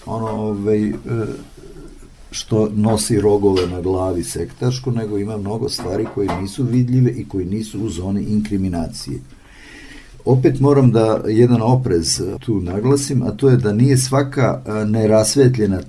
ono 0.05 0.27
ovaj, 0.27 0.89
e, 0.89 0.93
što 2.31 2.69
nosi 2.75 3.21
rogove 3.21 3.67
na 3.67 3.81
glavi 3.81 4.23
sektaško, 4.23 4.91
nego 4.91 5.17
ima 5.17 5.37
mnogo 5.37 5.69
stvari 5.69 6.05
koje 6.15 6.41
nisu 6.41 6.63
vidljive 6.63 7.11
i 7.11 7.27
koji 7.27 7.45
nisu 7.45 7.81
u 7.81 7.89
zoni 7.89 8.23
inkriminacije. 8.23 9.19
Opet 10.25 10.59
moram 10.59 10.91
da 10.91 11.21
jedan 11.27 11.61
oprez 11.61 12.21
tu 12.39 12.61
naglasim, 12.61 13.21
a 13.21 13.31
to 13.31 13.49
je 13.49 13.57
da 13.57 13.73
nije 13.73 13.97
svaka 13.97 14.61
e, 14.65 14.85
nerasvetljena 14.85 15.81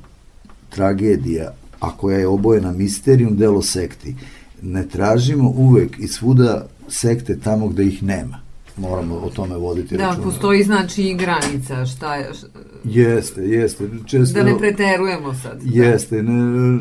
tragedija 0.71 1.53
a 1.85 1.97
koja 1.97 2.19
je 2.19 2.27
obojena 2.27 2.73
misterijum 2.73 3.37
delo 3.37 3.63
sekti. 3.63 4.15
Ne 4.63 4.89
tražimo 4.89 5.51
uvek 5.57 5.99
i 5.99 6.09
svuda 6.09 6.67
sekte 6.89 7.39
tamo 7.41 7.69
gde 7.69 7.87
ih 7.87 8.03
nema. 8.03 8.41
Moramo 8.77 9.15
o 9.15 9.31
tome 9.31 9.57
voditi 9.57 9.97
da, 9.97 10.07
računa. 10.07 10.25
Da, 10.25 10.31
postoji 10.31 10.63
znači 10.63 11.03
i 11.03 11.15
granica, 11.15 11.87
šta 11.87 12.15
je... 12.15 12.35
Šta... 12.35 12.47
Jeste, 12.85 13.43
jeste. 13.43 13.89
Često, 14.07 14.39
da 14.39 14.45
ne 14.45 14.59
preterujemo 14.59 15.35
sad. 15.35 15.63
Da. 15.63 15.85
Jeste, 15.85 16.23
ne, 16.23 16.79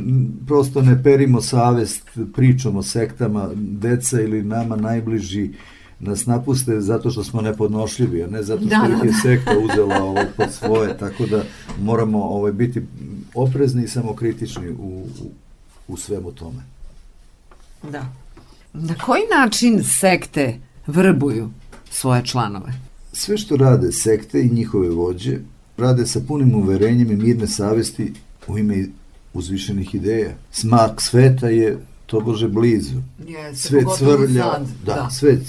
prosto 0.47 0.81
ne 0.81 1.03
perimo 1.03 1.41
savest 1.41 2.09
pričom 2.33 2.75
o 2.75 2.83
sektama, 2.83 3.49
deca 3.55 4.21
ili 4.21 4.43
nama 4.43 4.75
najbliži 4.75 5.49
nas 5.99 6.25
napuste 6.25 6.81
zato 6.81 7.11
što 7.11 7.23
smo 7.23 7.41
nepodnošljivi, 7.41 8.23
a 8.23 8.27
ne 8.27 8.43
zato 8.43 8.61
što 8.61 8.69
da, 8.69 8.95
ih 8.95 9.03
je 9.03 9.11
da. 9.11 9.17
sekta 9.21 9.51
uzela 9.59 10.03
ovo 10.03 10.21
pod 10.37 10.51
svoje, 10.51 10.97
tako 10.97 11.25
da 11.25 11.43
moramo 11.81 12.23
ovaj, 12.23 12.51
biti 12.51 12.81
oprezni 13.33 13.83
i 13.83 13.87
samokritični 13.87 14.69
u, 14.69 15.05
u, 15.21 15.31
u 15.87 15.97
svemu 15.97 16.31
tome. 16.31 16.63
Da. 17.91 18.05
Na 18.73 18.95
koji 18.95 19.21
način 19.39 19.83
sekte 19.83 20.59
vrbuju 20.87 21.49
svoje 21.91 22.25
članove? 22.25 22.73
Sve 23.13 23.37
što 23.37 23.57
rade 23.57 23.91
sekte 23.91 24.41
i 24.41 24.49
njihove 24.49 24.89
vođe, 24.89 25.37
rade 25.77 26.07
sa 26.07 26.19
punim 26.27 26.55
uverenjem 26.55 27.11
i 27.11 27.15
mirne 27.15 27.47
savesti 27.47 28.13
u 28.47 28.57
ime 28.57 28.85
uzvišenih 29.33 29.95
ideja. 29.95 30.31
Smak 30.51 31.01
sveta 31.01 31.49
je 31.49 31.77
tobože 32.05 32.47
blizu. 32.47 33.01
Yes, 33.19 33.55
svet 33.55 33.87
cvrlja, 33.97 34.43
sad, 34.43 34.67
da, 34.85 34.93
da. 34.93 35.09
svet 35.09 35.41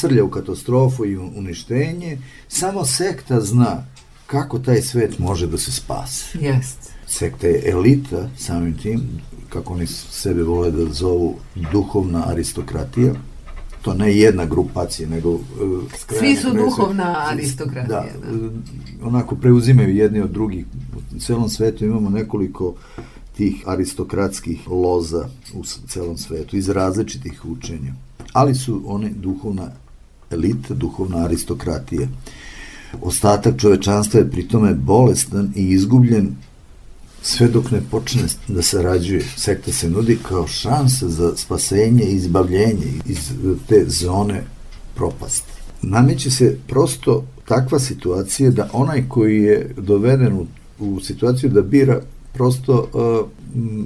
srlja 0.00 0.24
u 0.24 0.30
katastrofu 0.30 1.06
i 1.06 1.16
uništenje. 1.16 2.18
Samo 2.48 2.84
sekta 2.84 3.40
zna 3.40 3.86
kako 4.26 4.58
taj 4.58 4.82
svet 4.82 5.18
može 5.18 5.46
da 5.46 5.58
se 5.58 5.72
spase. 5.72 6.38
Jest 6.40 6.91
sekta 7.12 7.46
je 7.46 7.62
elita, 7.70 8.28
samim 8.38 8.76
tim, 8.78 9.00
kako 9.48 9.74
oni 9.74 9.86
sebe 9.86 10.42
vole 10.42 10.70
da 10.70 10.84
zovu 10.92 11.34
duhovna 11.72 12.24
aristokratija, 12.28 13.14
to 13.82 13.94
ne 13.94 14.16
jedna 14.16 14.44
grupacija, 14.46 15.08
nego... 15.08 15.30
Uh, 15.30 15.40
Svi 16.18 16.36
su 16.36 16.50
duhovna 16.54 17.16
aristokratija. 17.30 18.02
Da, 18.22 18.30
da. 18.30 18.46
Uh, 18.46 18.52
onako 19.02 19.36
preuzimaju 19.36 19.96
jedni 19.96 20.20
od 20.20 20.30
drugih. 20.30 20.66
U 21.16 21.18
celom 21.18 21.48
svetu 21.48 21.84
imamo 21.84 22.10
nekoliko 22.10 22.74
tih 23.36 23.62
aristokratskih 23.66 24.68
loza 24.68 25.28
u 25.54 25.64
celom 25.64 26.18
svetu, 26.18 26.56
iz 26.56 26.68
različitih 26.68 27.44
učenja. 27.44 27.92
Ali 28.32 28.54
su 28.54 28.82
one 28.86 29.10
duhovna 29.10 29.70
elita, 30.30 30.74
duhovna 30.74 31.24
aristokratija. 31.24 32.08
Ostatak 33.02 33.60
čovečanstva 33.60 34.20
je 34.20 34.30
pritome 34.30 34.74
bolestan 34.74 35.52
i 35.56 35.70
izgubljen 35.70 36.36
sve 37.22 37.48
dok 37.48 37.70
ne 37.70 37.80
počne 37.90 38.22
da 38.48 38.62
sarađuje. 38.62 39.24
Sekta 39.36 39.72
se 39.72 39.90
nudi 39.90 40.18
kao 40.28 40.46
šansa 40.46 41.08
za 41.08 41.36
spasenje 41.36 42.04
i 42.04 42.14
izbavljenje 42.14 42.92
iz 43.06 43.32
te 43.68 43.84
zone 43.88 44.44
propasti. 44.94 45.52
Nameće 45.82 46.30
se 46.30 46.58
prosto 46.66 47.24
takva 47.48 47.78
situacija 47.78 48.50
da 48.50 48.70
onaj 48.72 49.04
koji 49.08 49.42
je 49.42 49.74
doveden 49.76 50.32
u, 50.32 50.46
u 50.78 51.00
situaciju 51.00 51.50
da 51.50 51.62
bira 51.62 52.00
prosto 52.32 52.88
uh, 52.92 53.28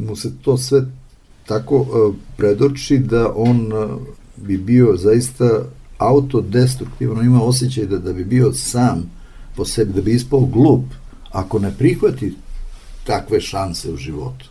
mu 0.08 0.16
se 0.16 0.32
to 0.42 0.56
sve 0.56 0.82
tako 1.46 1.76
uh, 1.76 2.14
predoči 2.36 2.98
da 2.98 3.32
on 3.36 3.72
uh, 3.72 4.00
bi 4.36 4.56
bio 4.56 4.96
zaista 4.96 5.64
autodestruktivan, 5.98 7.26
ima 7.26 7.42
osjećaj 7.42 7.86
da, 7.86 7.98
da 7.98 8.12
bi 8.12 8.24
bio 8.24 8.52
sam 8.52 9.10
po 9.56 9.64
sebi, 9.64 9.92
da 9.92 10.00
bi 10.00 10.12
ispao 10.12 10.40
glup 10.40 10.84
ako 11.32 11.58
ne 11.58 11.74
prihvati 11.78 12.34
takve 13.06 13.40
šanse 13.40 13.92
u 13.92 13.96
životu. 13.96 14.46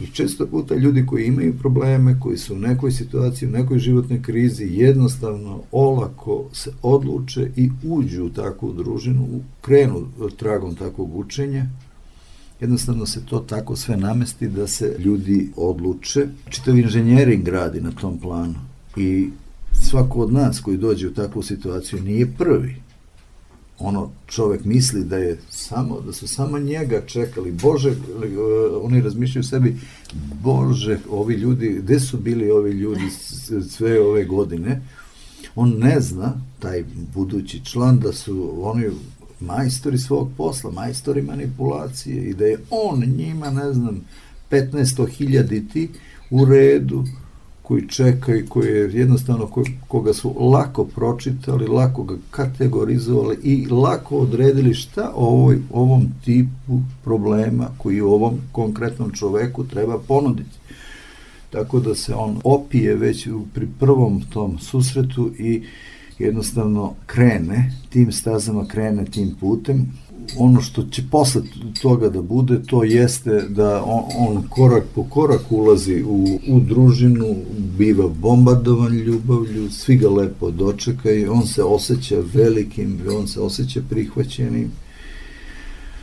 I 0.00 0.06
često 0.06 0.46
puta 0.46 0.74
ljudi 0.74 1.06
koji 1.06 1.26
imaju 1.26 1.58
probleme, 1.58 2.20
koji 2.20 2.38
su 2.38 2.54
u 2.54 2.58
nekoj 2.58 2.92
situaciji, 2.92 3.48
u 3.48 3.52
nekoj 3.52 3.78
životnoj 3.78 4.22
krizi, 4.22 4.64
jednostavno 4.64 5.62
olako 5.72 6.44
se 6.52 6.70
odluče 6.82 7.50
i 7.56 7.70
uđu 7.84 8.24
u 8.24 8.30
takvu 8.30 8.72
družinu, 8.72 9.26
krenu 9.60 10.06
tragom 10.36 10.74
takvog 10.74 11.16
učenja, 11.16 11.66
jednostavno 12.60 13.06
se 13.06 13.26
to 13.26 13.38
tako 13.38 13.76
sve 13.76 13.96
namesti 13.96 14.48
da 14.48 14.66
se 14.66 14.96
ljudi 14.98 15.50
odluče. 15.56 16.26
Čitav 16.48 16.78
inženjering 16.78 17.48
radi 17.48 17.80
na 17.80 17.90
tom 17.90 18.18
planu 18.18 18.54
i 18.96 19.30
svako 19.72 20.20
od 20.20 20.32
nas 20.32 20.60
koji 20.60 20.76
dođe 20.76 21.08
u 21.08 21.14
takvu 21.14 21.42
situaciju 21.42 22.02
nije 22.02 22.34
prvi 22.38 22.76
ono 23.82 24.10
čovek 24.26 24.64
misli 24.64 25.04
da 25.04 25.16
je 25.16 25.38
samo 25.50 26.00
da 26.00 26.12
su 26.12 26.28
samo 26.28 26.58
njega 26.58 27.02
čekali. 27.06 27.52
Bože 27.52 27.90
e, 27.90 27.94
oni 28.82 29.00
razmišljaju 29.00 29.44
sebi 29.44 29.76
Bože 30.42 30.98
ovi 31.10 31.34
ljudi 31.34 31.80
gde 31.82 32.00
su 32.00 32.16
bili 32.16 32.50
ovi 32.50 32.70
ljudi 32.70 33.10
sve 33.68 34.00
ove 34.00 34.24
godine? 34.24 34.82
On 35.54 35.78
ne 35.78 36.00
zna 36.00 36.32
taj 36.58 36.84
budući 37.14 37.64
član 37.64 37.98
da 37.98 38.12
su 38.12 38.52
oni 38.62 38.86
majstori 39.40 39.98
svog 39.98 40.28
posla 40.36 40.70
majstori 40.70 41.22
manipulacije 41.22 42.24
i 42.24 42.34
da 42.34 42.44
je 42.44 42.58
on 42.70 43.00
njima 43.00 43.50
ne 43.50 43.72
znam 43.72 44.04
15.000 44.50 45.72
ti 45.72 45.88
u 46.30 46.44
redu 46.44 47.04
koji 47.62 47.88
čeka 47.88 48.36
i 48.36 48.46
koji 48.46 48.68
je 48.68 48.98
jednostavno 48.98 49.46
ko, 49.46 49.64
koga 49.88 50.12
su 50.12 50.50
lako 50.50 50.84
pročitali, 50.84 51.66
lako 51.66 52.02
ga 52.02 52.14
kategorizovali 52.30 53.38
i 53.42 53.66
lako 53.66 54.18
odredili 54.18 54.74
šta 54.74 55.12
ovoj, 55.14 55.58
ovom 55.72 56.06
tipu 56.24 56.80
problema 57.04 57.68
koji 57.78 58.00
u 58.00 58.12
ovom 58.12 58.38
konkretnom 58.52 59.10
čoveku 59.10 59.64
treba 59.64 59.98
ponuditi. 59.98 60.58
Tako 61.50 61.80
da 61.80 61.94
se 61.94 62.14
on 62.14 62.40
opije 62.44 62.94
već 62.94 63.28
pri 63.54 63.68
prvom 63.78 64.22
tom 64.32 64.58
susretu 64.58 65.30
i 65.38 65.62
jednostavno 66.18 66.94
krene, 67.06 67.72
tim 67.90 68.12
stazama 68.12 68.66
krene 68.68 69.04
tim 69.04 69.36
putem. 69.40 69.86
Ono 70.38 70.60
što 70.60 70.82
će 70.82 71.02
posle 71.10 71.42
toga 71.82 72.08
da 72.08 72.22
bude, 72.22 72.62
to 72.62 72.84
jeste 72.84 73.42
da 73.48 73.84
on, 73.84 74.02
on 74.18 74.42
korak 74.48 74.84
po 74.94 75.04
korak 75.04 75.52
ulazi 75.52 76.02
u, 76.02 76.38
u 76.48 76.60
družinu, 76.60 77.36
biva 77.78 78.08
bombardovan 78.08 78.92
ljubavlju, 78.92 79.70
svi 79.70 79.96
ga 79.96 80.08
lepo 80.08 80.50
dočekaju, 80.50 81.32
on 81.32 81.46
se 81.46 81.62
osjeća 81.62 82.22
velikim, 82.34 83.00
on 83.18 83.28
se 83.28 83.40
osjeća 83.40 83.80
prihvaćenim 83.90 84.70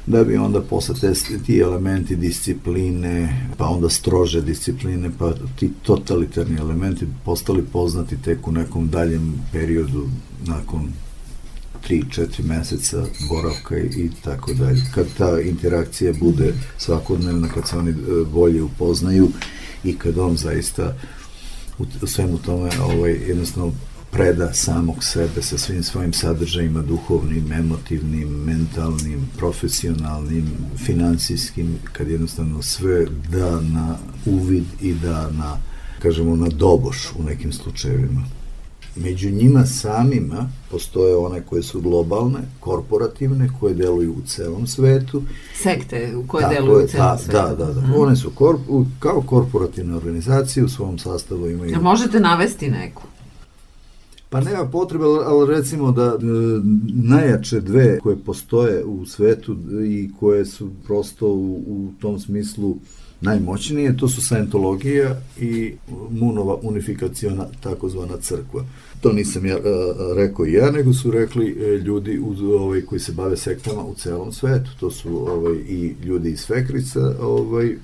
da 0.10 0.24
bi 0.24 0.38
onda 0.38 0.62
posle 0.62 0.96
te, 0.96 1.14
ti 1.46 1.60
elementi 1.60 2.16
discipline, 2.16 3.46
pa 3.58 3.68
onda 3.68 3.90
strože 3.90 4.42
discipline, 4.42 5.12
pa 5.20 5.34
ti 5.56 5.72
totalitarni 5.82 6.58
elementi 6.58 7.08
postali 7.26 7.64
poznati 7.74 8.22
tek 8.22 8.48
u 8.48 8.52
nekom 8.52 8.90
daljem 8.90 9.34
periodu 9.52 10.08
nakon 10.46 10.90
3-4 11.90 12.44
meseca 12.44 13.06
boravka 13.30 13.78
i 13.78 14.10
tako 14.24 14.54
dalje. 14.54 14.82
Kad 14.96 15.08
ta 15.18 15.42
interakcija 15.42 16.14
bude 16.20 16.54
svakodnevna, 16.78 17.48
kad 17.48 17.68
se 17.68 17.78
oni 17.78 17.92
e, 17.92 17.96
bolje 18.34 18.64
upoznaju 18.64 19.30
i 19.84 19.98
kad 19.98 20.18
on 20.18 20.38
zaista 20.38 20.96
u 22.02 22.08
svemu 22.08 22.38
tome 22.38 22.70
ovaj, 22.82 23.12
jednostavno 23.12 23.74
preda 24.12 24.54
samog 24.54 25.04
sebe 25.04 25.42
sa 25.42 25.58
svim 25.58 25.84
svojim 25.84 26.14
sadržajima 26.14 26.82
duhovnim, 26.82 27.52
emotivnim, 27.52 28.30
mentalnim, 28.30 29.30
profesionalnim, 29.38 30.48
finansijskim, 30.78 31.76
kad 31.94 32.10
jednostavno 32.10 32.62
sve 32.62 33.06
da 33.32 33.62
na 33.62 33.98
uvid 34.26 34.64
i 34.82 34.94
da 34.94 35.32
na, 35.32 35.58
kažemo, 36.02 36.36
na 36.36 36.48
doboš 36.50 37.12
u 37.20 37.24
nekim 37.24 37.54
slučajevima. 37.54 38.39
Među 39.04 39.30
njima 39.30 39.66
samima 39.66 40.50
postoje 40.72 41.16
one 41.16 41.42
koje 41.42 41.64
su 41.64 41.82
globalne, 41.82 42.40
korporativne, 42.60 43.50
koje 43.60 43.74
deluju 43.74 44.12
u 44.14 44.28
celom 44.28 44.68
svetu. 44.68 45.24
Sekte 45.56 46.14
koje 46.28 46.44
da, 46.44 46.50
deluju 46.50 46.86
u 46.86 46.88
celom 46.88 47.08
da, 47.08 47.18
svetu. 47.18 47.38
Da, 47.38 47.66
da, 47.66 47.74
da. 47.74 47.82
Mm. 47.82 47.94
One 47.96 48.16
su 48.16 48.32
korp, 48.36 48.60
kao 49.00 49.22
korporativne 49.22 49.96
organizacije 49.96 50.64
u 50.64 50.70
svom 50.70 51.00
sastavu 51.00 51.50
imaju... 51.50 51.76
A 51.76 51.82
možete 51.82 52.20
navesti 52.20 52.70
neku? 52.70 53.02
Pa 54.30 54.42
nema 54.42 54.66
potrebe, 54.66 55.06
ali 55.06 55.56
recimo 55.56 55.92
da 55.92 56.06
e, 56.06 56.18
najjače 57.04 57.60
dve 57.62 58.00
koje 58.00 58.18
postoje 58.18 58.84
u 58.86 59.06
svetu 59.06 59.58
i 59.86 60.10
koje 60.20 60.46
su 60.46 60.70
prosto 60.86 61.28
u, 61.28 61.64
u 61.68 61.92
tom 62.02 62.20
smislu 62.20 62.78
najmoćnije, 63.22 63.98
to 63.98 64.08
su 64.08 64.22
Scientologija 64.22 65.22
i 65.40 65.74
Munova 66.10 66.58
unifikaciona 66.62 67.46
takozvana 67.62 68.18
crkva. 68.22 68.64
To 69.02 69.14
nisam 69.14 69.46
ja 69.46 69.58
uh, 69.58 69.64
rekao 70.16 70.46
ja, 70.46 70.72
nego 70.72 70.94
su 70.94 71.12
rekli 71.12 71.52
uh, 71.52 71.86
ljudi 71.86 72.20
u, 72.20 72.56
ovaj, 72.56 72.82
koji 72.82 73.00
se 73.00 73.12
bave 73.12 73.38
sektama 73.38 73.84
u 73.84 73.96
celom 73.96 74.32
svetu. 74.32 74.70
To 74.80 74.92
su 74.92 75.32
ovaj, 75.32 75.56
i 75.56 75.96
ljudi 76.04 76.32
iz 76.32 76.46
Fekrica 76.48 77.16
ovaj, 77.22 77.76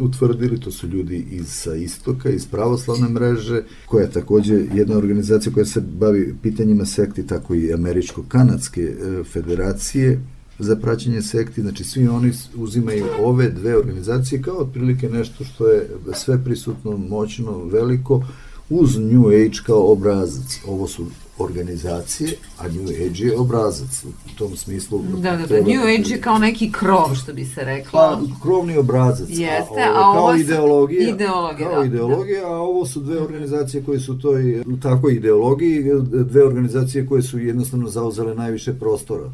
utvrdili, 0.00 0.60
to 0.60 0.70
su 0.70 0.88
ljudi 0.88 1.26
iz 1.30 1.46
sa 1.48 1.74
istoka, 1.74 2.30
iz 2.30 2.46
pravoslavne 2.46 3.08
mreže, 3.08 3.62
koja 3.86 4.02
je 4.02 4.10
takođe 4.10 4.54
jedna 4.74 4.96
organizacija 4.96 5.52
koja 5.52 5.66
se 5.66 5.80
bavi 5.80 6.34
pitanjima 6.42 6.84
sekti, 6.86 7.26
tako 7.26 7.54
i 7.54 7.72
američko-kanadske 7.72 8.94
uh, 8.94 9.26
federacije, 9.26 10.20
za 10.58 10.76
praćenje 10.76 11.22
sekti, 11.22 11.60
znači 11.62 11.84
svi 11.84 12.08
oni 12.08 12.32
uzimaju 12.56 13.04
ove 13.20 13.50
dve 13.50 13.76
organizacije 13.76 14.42
kao 14.42 14.56
otprilike 14.56 15.08
nešto 15.08 15.44
što 15.44 15.68
je 15.68 15.88
sve 16.14 16.44
prisutno, 16.44 16.96
moćno, 16.96 17.64
veliko, 17.64 18.24
uz 18.70 18.96
New 18.98 19.28
Age 19.28 19.58
kao 19.66 19.92
obrazac. 19.92 20.60
Ovo 20.66 20.88
su 20.88 21.06
organizacije, 21.38 22.30
a 22.58 22.68
New 22.68 22.88
Age 22.88 23.24
je 23.24 23.38
obrazac. 23.38 24.04
U 24.04 24.38
tom 24.38 24.56
smislu... 24.56 25.02
Da, 25.16 25.36
da, 25.36 25.46
da. 25.46 25.54
New 25.54 25.82
Age 25.82 26.14
je 26.14 26.20
kao 26.20 26.38
neki 26.38 26.72
krov, 26.72 27.14
što 27.14 27.32
bi 27.32 27.44
se 27.44 27.64
reklo. 27.64 27.90
Pa, 27.92 28.20
krovni 28.42 28.76
obrazac. 28.76 29.28
Jeste, 29.28 29.82
a, 29.94 30.00
ovo, 30.00 30.10
a 30.10 30.14
kao 30.14 30.22
ovo 30.22 30.34
ideologija. 30.34 31.08
Ideologija, 31.08 31.68
kao 31.68 31.80
da, 31.80 31.86
ideologija, 31.86 32.40
da. 32.40 32.46
a 32.46 32.56
ovo 32.56 32.86
su 32.86 33.00
dve 33.00 33.20
organizacije 33.20 33.84
koje 33.84 34.00
su 34.00 34.18
toj, 34.18 34.60
u 34.60 34.76
takvoj 34.82 35.14
ideologiji, 35.14 35.84
dve 36.10 36.44
organizacije 36.44 37.06
koje 37.06 37.22
su 37.22 37.38
jednostavno 37.38 37.88
zauzele 37.88 38.34
najviše 38.34 38.74
prostora. 38.74 39.30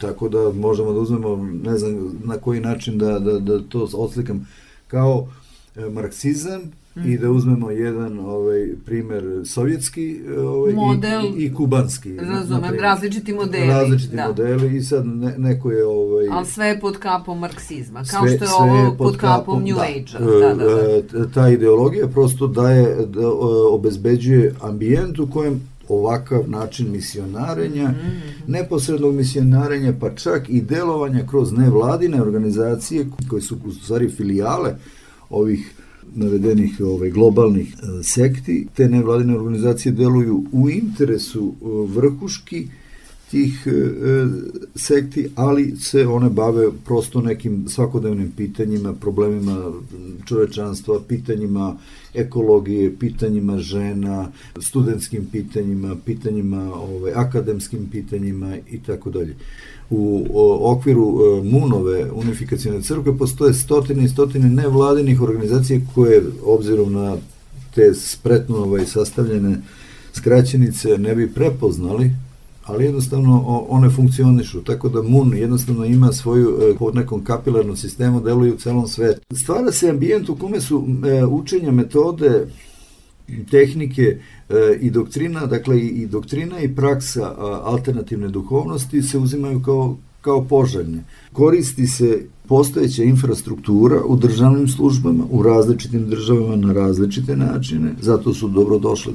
Tako 0.00 0.28
da 0.28 0.52
možemo 0.52 0.92
da 0.92 1.00
uzmemo, 1.00 1.48
ne 1.64 1.78
znam 1.78 2.20
na 2.24 2.36
koji 2.36 2.60
način 2.60 2.98
da, 2.98 3.18
da, 3.18 3.38
da 3.38 3.62
to 3.68 3.88
oslikam, 3.92 4.48
kao 4.88 5.28
e, 5.76 5.88
marksizam, 5.90 6.60
i 7.06 7.18
da 7.18 7.30
uzmemo 7.30 7.70
jedan 7.70 8.18
ovaj 8.18 8.68
primer 8.84 9.24
sovjetski 9.44 10.20
ovaj 10.38 10.72
Model, 10.72 11.24
i, 11.24 11.44
i 11.44 11.54
kubanski 11.54 12.16
razumem 12.16 12.74
različiti 12.80 13.32
modeli 13.32 13.66
različiti 13.66 14.16
da. 14.16 14.26
modeli 14.26 14.76
i 14.76 14.82
sad 14.82 15.06
ne, 15.06 15.34
neko 15.38 15.70
je 15.70 15.86
ovaj 15.86 16.28
al 16.30 16.44
sve 16.44 16.66
je 16.66 16.80
pod 16.80 16.98
kapom 16.98 17.38
marksizma 17.38 18.04
kao 18.10 18.26
sve, 18.26 18.36
što 18.36 18.44
je 18.44 18.72
ovo 18.72 18.88
pod, 18.88 18.98
pod 18.98 19.16
kapom, 19.16 19.62
New 19.62 19.76
da, 19.76 19.82
Age 19.82 20.24
da, 20.24 20.54
da, 20.54 20.54
da. 20.54 21.22
E, 21.22 21.30
ta 21.34 21.48
ideologija 21.48 22.08
prosto 22.08 22.46
daje 22.46 23.06
da, 23.06 23.28
obezbeđuje 23.70 24.54
ambijent 24.60 25.18
u 25.18 25.30
kojem 25.30 25.60
ovakav 25.90 26.50
način 26.50 26.90
misionarenja, 26.90 27.88
mm 27.88 27.94
-hmm. 27.94 28.20
neposrednog 28.46 29.14
misionarenja, 29.14 29.92
pa 30.00 30.14
čak 30.14 30.48
i 30.48 30.60
delovanja 30.60 31.26
kroz 31.30 31.52
nevladine 31.52 32.22
organizacije 32.22 33.06
koje 33.28 33.42
su 33.42 33.56
u 33.66 33.72
stvari 33.72 34.08
filijale 34.08 34.76
ovih 35.30 35.74
navedenih 36.14 36.80
ovaj, 36.80 37.10
globalnih 37.10 37.74
e, 37.74 38.02
sekti. 38.02 38.66
Te 38.74 38.88
nevladine 38.88 39.38
organizacije 39.38 39.92
deluju 39.92 40.44
u 40.52 40.70
interesu 40.70 41.52
e, 41.52 41.64
vrhuški 41.94 42.66
tih 43.30 43.66
e, 43.66 43.70
sekti, 44.74 45.28
ali 45.34 45.76
se 45.76 46.06
one 46.06 46.30
bave 46.30 46.68
prosto 46.84 47.20
nekim 47.20 47.68
svakodnevnim 47.68 48.32
pitanjima, 48.36 48.92
problemima 48.92 49.72
čovečanstva, 50.26 51.00
pitanjima 51.08 51.76
ekologije, 52.14 52.96
pitanjima 52.98 53.58
žena, 53.58 54.28
studentskim 54.60 55.26
pitanjima, 55.32 55.96
pitanjima 56.06 56.74
ovaj, 56.74 57.12
akademskim 57.14 57.88
pitanjima 57.92 58.56
i 58.70 58.78
tako 58.86 59.10
dalje. 59.10 59.36
U 59.90 60.26
okviru 60.60 61.18
e, 61.20 61.44
Munove 61.44 62.10
unifikacijone 62.12 62.82
crkve 62.82 63.18
postoje 63.18 63.54
stotine 63.54 64.04
i 64.04 64.08
stotine 64.08 64.48
nevladinih 64.48 65.22
organizacija 65.22 65.80
koje, 65.94 66.22
obzirom 66.44 66.92
na 66.92 67.16
te 67.74 67.94
spretno 67.94 68.56
ovaj, 68.56 68.86
sastavljene 68.86 69.56
skraćenice, 70.12 70.98
ne 70.98 71.14
bi 71.14 71.32
prepoznali, 71.32 72.10
ali 72.70 72.84
jednostavno 72.84 73.44
one 73.68 73.90
funkcionišu, 73.90 74.64
tako 74.64 74.88
da 74.88 75.02
Mun 75.02 75.36
jednostavno 75.36 75.84
ima 75.84 76.12
svoju, 76.12 76.58
e, 76.62 76.74
po 76.78 76.90
nekom 76.90 77.24
kapilarnom 77.24 77.76
sistemu, 77.76 78.20
deluje 78.20 78.52
u 78.52 78.56
celom 78.56 78.88
svetu. 78.88 79.20
Stvara 79.42 79.72
se 79.72 79.88
ambijent 79.88 80.28
u 80.28 80.36
kome 80.36 80.60
su 80.60 80.86
e, 81.06 81.24
učenja 81.24 81.70
metode 81.70 82.46
tehnike 83.50 84.02
e, 84.02 84.78
i 84.80 84.90
doktrina, 84.90 85.46
dakle 85.46 85.80
i 85.80 86.06
doktrina 86.06 86.60
i 86.60 86.74
praksa 86.74 87.34
alternativne 87.64 88.28
duhovnosti 88.28 89.02
se 89.02 89.18
uzimaju 89.18 89.62
kao, 89.62 89.96
kao 90.20 90.44
poželjne. 90.44 91.04
Koristi 91.32 91.86
se 91.86 92.26
postojeća 92.48 93.02
infrastruktura 93.04 94.02
u 94.04 94.16
državnim 94.16 94.68
službama, 94.68 95.24
u 95.30 95.42
različitim 95.42 96.08
državama 96.08 96.56
na 96.56 96.72
različite 96.72 97.36
načine, 97.36 97.94
zato 98.00 98.34
su 98.34 98.48
dobro 98.48 98.78
došle 98.78 99.12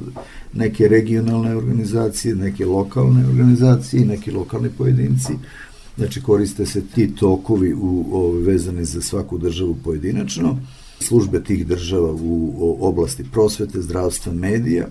neke 0.54 0.88
regionalne 0.88 1.56
organizacije, 1.56 2.34
neke 2.34 2.66
lokalne 2.66 3.26
organizacije 3.28 4.02
i 4.02 4.06
neki 4.06 4.30
lokalni 4.30 4.68
pojedinci, 4.78 5.32
znači 5.96 6.22
koriste 6.22 6.66
se 6.66 6.82
ti 6.94 7.14
tokovi 7.14 7.74
u, 7.74 8.04
u, 8.10 8.30
vezani 8.30 8.84
za 8.84 9.00
svaku 9.00 9.38
državu 9.38 9.76
pojedinačno, 9.84 10.58
službe 11.00 11.44
tih 11.44 11.66
država 11.66 12.12
u 12.12 12.76
oblasti 12.80 13.24
prosvete, 13.32 13.82
zdravstva, 13.82 14.32
medija, 14.32 14.86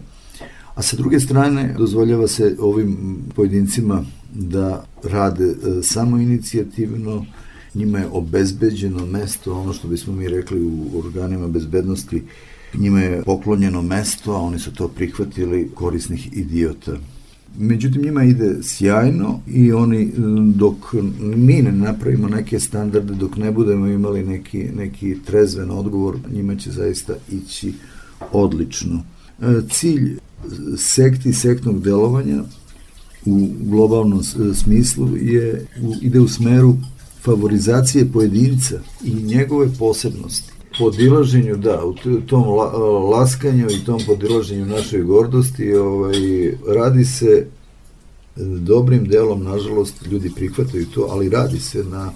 a 0.75 0.81
sa 0.81 0.97
druge 0.97 1.19
strane 1.19 1.75
dozvoljava 1.77 2.27
se 2.27 2.55
ovim 2.59 3.17
pojedincima 3.35 4.03
da 4.33 4.85
rade 5.03 5.45
e, 5.45 5.83
samo 5.83 6.17
inicijativno, 6.17 7.25
njima 7.73 7.99
je 7.99 8.07
obezbeđeno 8.11 9.05
mesto, 9.05 9.53
ono 9.53 9.73
što 9.73 9.87
bismo 9.87 10.13
mi 10.13 10.27
rekli 10.27 10.61
u 10.61 10.99
organima 10.99 11.47
bezbednosti, 11.47 12.23
njima 12.77 12.99
je 12.99 13.23
poklonjeno 13.23 13.81
mesto, 13.81 14.31
a 14.31 14.41
oni 14.41 14.59
su 14.59 14.73
to 14.73 14.87
prihvatili 14.87 15.71
korisnih 15.73 16.37
idiota. 16.37 16.97
Međutim, 17.59 18.01
njima 18.01 18.23
ide 18.23 18.57
sjajno 18.63 19.39
i 19.47 19.71
oni 19.71 20.11
dok 20.55 20.75
mi 21.19 21.61
ne 21.61 21.71
napravimo 21.71 22.27
neke 22.27 22.59
standarde, 22.59 23.13
dok 23.13 23.37
ne 23.37 23.51
budemo 23.51 23.87
imali 23.87 24.23
neki, 24.23 24.67
neki 24.75 25.17
trezven 25.25 25.71
odgovor, 25.71 26.17
njima 26.33 26.55
će 26.55 26.71
zaista 26.71 27.13
ići 27.31 27.73
odlično. 28.31 29.03
E, 29.41 29.61
cilj 29.69 30.17
sekti, 30.77 31.33
sektnog 31.33 31.81
delovanja 31.81 32.43
u 33.25 33.47
globalnom 33.59 34.23
smislu 34.55 35.17
je, 35.17 35.67
ide 36.01 36.19
u 36.19 36.27
smeru 36.27 36.75
favorizacije 37.21 38.11
pojedinca 38.13 38.79
i 39.03 39.13
njegove 39.13 39.67
posebnosti. 39.79 40.51
Podilaženju, 40.79 41.57
da, 41.57 41.85
u 41.85 42.21
tom 42.21 42.47
la, 42.47 42.65
laskanju 42.99 43.67
i 43.71 43.85
tom 43.85 43.99
podilaženju 44.07 44.65
našoj 44.65 45.01
gordosti 45.01 45.73
ovaj, 45.73 46.15
radi 46.75 47.05
se 47.05 47.47
dobrim 48.59 49.07
delom, 49.07 49.43
nažalost, 49.43 50.07
ljudi 50.11 50.31
prihvataju 50.35 50.85
to, 50.85 51.07
ali 51.09 51.29
radi 51.29 51.59
se 51.59 51.83
na 51.83 52.11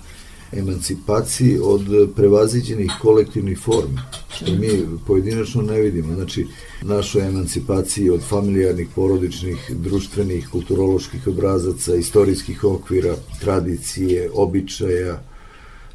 emancipaciji 0.52 1.60
od 1.64 1.82
prevaziđenih 2.16 2.92
kolektivnih 3.02 3.60
formi, 3.60 3.98
što 4.36 4.52
mi 4.52 4.70
pojedinačno 5.08 5.62
ne 5.62 5.80
vidimo. 5.82 6.16
Znači, 6.16 6.48
našoj 6.82 7.28
emancipaciji 7.28 8.10
od 8.10 8.22
familijarnih, 8.22 8.88
porodičnih, 8.96 9.58
društvenih, 9.70 10.50
kulturoloških 10.52 11.28
obrazaca, 11.28 11.96
istorijskih 11.96 12.64
okvira, 12.64 13.16
tradicije, 13.40 14.30
običaja, 14.34 15.22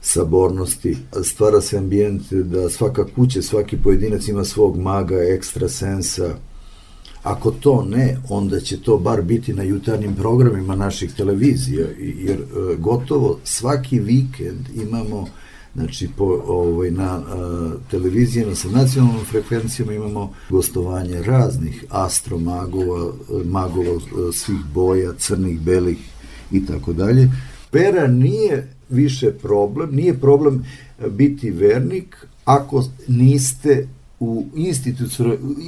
sabornosti. 0.01 0.97
Stvara 1.23 1.61
se 1.61 1.79
ambijent 1.79 2.33
da 2.33 2.71
svaka 2.71 3.07
kuća, 3.15 3.43
svaki 3.43 3.77
pojedinac 3.77 4.29
ima 4.29 4.45
svog 4.45 4.79
maga, 4.79 5.17
ekstra 5.17 5.69
sensa, 5.69 6.37
Ako 7.25 7.51
to 7.51 7.85
ne, 7.85 8.17
onda 8.29 8.61
će 8.61 8.81
to 8.81 8.99
bar 8.99 9.23
biti 9.23 9.53
na 9.53 9.63
jutarnjim 9.63 10.15
programima 10.15 10.75
naših 10.75 11.13
televizija, 11.13 11.87
jer 11.99 12.39
e, 12.39 12.77
gotovo 12.79 13.39
svaki 13.45 13.99
vikend 13.99 14.69
imamo 14.75 15.27
znači 15.75 16.09
po 16.17 16.43
ovaj 16.47 16.91
na 16.91 17.15
a, 17.15 17.73
televizijama 17.91 18.55
sa 18.55 18.69
nacionalnom 18.69 19.25
frekvencijama 19.25 19.93
imamo 19.93 20.33
gostovanje 20.51 21.23
raznih 21.23 21.85
astromagova, 21.89 23.13
magova 23.45 23.95
e, 23.95 24.33
svih 24.33 24.65
boja, 24.75 25.13
crnih, 25.19 25.61
belih 25.61 25.99
i 26.53 26.67
tako 26.67 26.93
dalje. 26.93 27.31
Vera 27.73 28.07
nije 28.07 28.69
više 28.89 29.31
problem, 29.31 29.95
nije 29.95 30.21
problem 30.21 30.65
biti 31.11 31.51
vernik 31.51 32.27
ako 32.45 32.85
niste 33.09 33.89
u 34.25 34.47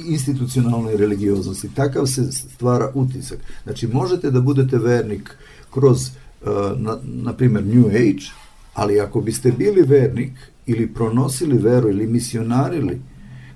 institucionalnoj 0.07 0.97
religioznosti. 0.97 1.69
Takav 1.75 2.05
se 2.05 2.31
stvara 2.31 2.91
utisak. 2.93 3.39
Znači, 3.63 3.87
možete 3.87 4.31
da 4.31 4.41
budete 4.41 4.77
vernik 4.77 5.37
kroz, 5.73 6.09
uh, 6.41 6.47
na, 6.79 6.97
na 7.03 7.33
primjer, 7.33 7.65
New 7.65 7.87
Age, 7.87 8.25
ali 8.73 8.99
ako 8.99 9.21
biste 9.21 9.51
bili 9.51 9.81
vernik 9.81 10.31
ili 10.65 10.93
pronosili 10.93 11.57
veru 11.57 11.89
ili 11.89 12.07
misionarili 12.07 13.01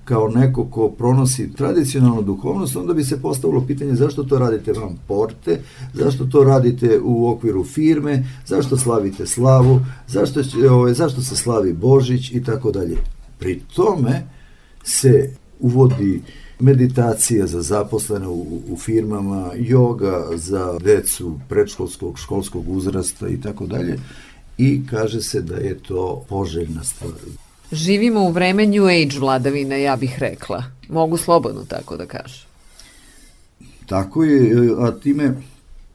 kao 0.04 0.28
neko 0.28 0.64
ko 0.64 0.88
pronosi 0.88 1.52
tradicionalnu 1.52 2.22
duhovnost, 2.22 2.76
onda 2.76 2.94
bi 2.94 3.04
se 3.04 3.22
postavilo 3.22 3.66
pitanje 3.66 3.94
zašto 3.94 4.24
to 4.24 4.38
radite 4.38 4.72
van 4.72 4.96
porte, 5.08 5.60
zašto 5.94 6.24
to 6.24 6.44
radite 6.44 7.00
u 7.04 7.28
okviru 7.28 7.64
firme, 7.64 8.24
zašto 8.46 8.76
slavite 8.76 9.26
slavu, 9.26 9.80
zašto, 10.08 10.40
ovaj, 10.70 10.94
zašto 10.94 11.22
se 11.22 11.36
slavi 11.36 11.72
Božić 11.72 12.32
i 12.32 12.44
tako 12.44 12.70
dalje. 12.70 12.96
Pri 13.38 13.60
tome, 13.74 14.22
se 14.84 15.30
uvodi 15.60 16.22
meditacija 16.60 17.46
za 17.46 17.62
zaposlene 17.62 18.28
u, 18.28 18.60
u 18.68 18.76
firmama, 18.76 19.50
yoga 19.54 20.36
za 20.36 20.78
decu 20.78 21.38
predškolskog, 21.48 22.18
školskog 22.18 22.68
uzrasta 22.68 23.28
i 23.28 23.40
tako 23.40 23.66
dalje 23.66 23.98
i 24.58 24.86
kaže 24.90 25.22
se 25.22 25.40
da 25.40 25.56
je 25.56 25.78
to 25.78 26.24
poželjna 26.28 26.84
stvar. 26.84 27.12
Živimo 27.72 28.20
u 28.20 28.30
vreme 28.30 28.66
New 28.66 28.84
Age 28.84 29.18
vladavine, 29.18 29.82
ja 29.82 29.96
bih 29.96 30.18
rekla. 30.18 30.64
Mogu 30.88 31.16
slobodno 31.16 31.64
tako 31.68 31.96
da 31.96 32.06
kažem. 32.06 32.46
Tako 33.86 34.24
je, 34.24 34.70
a 34.78 34.90
time 34.90 35.34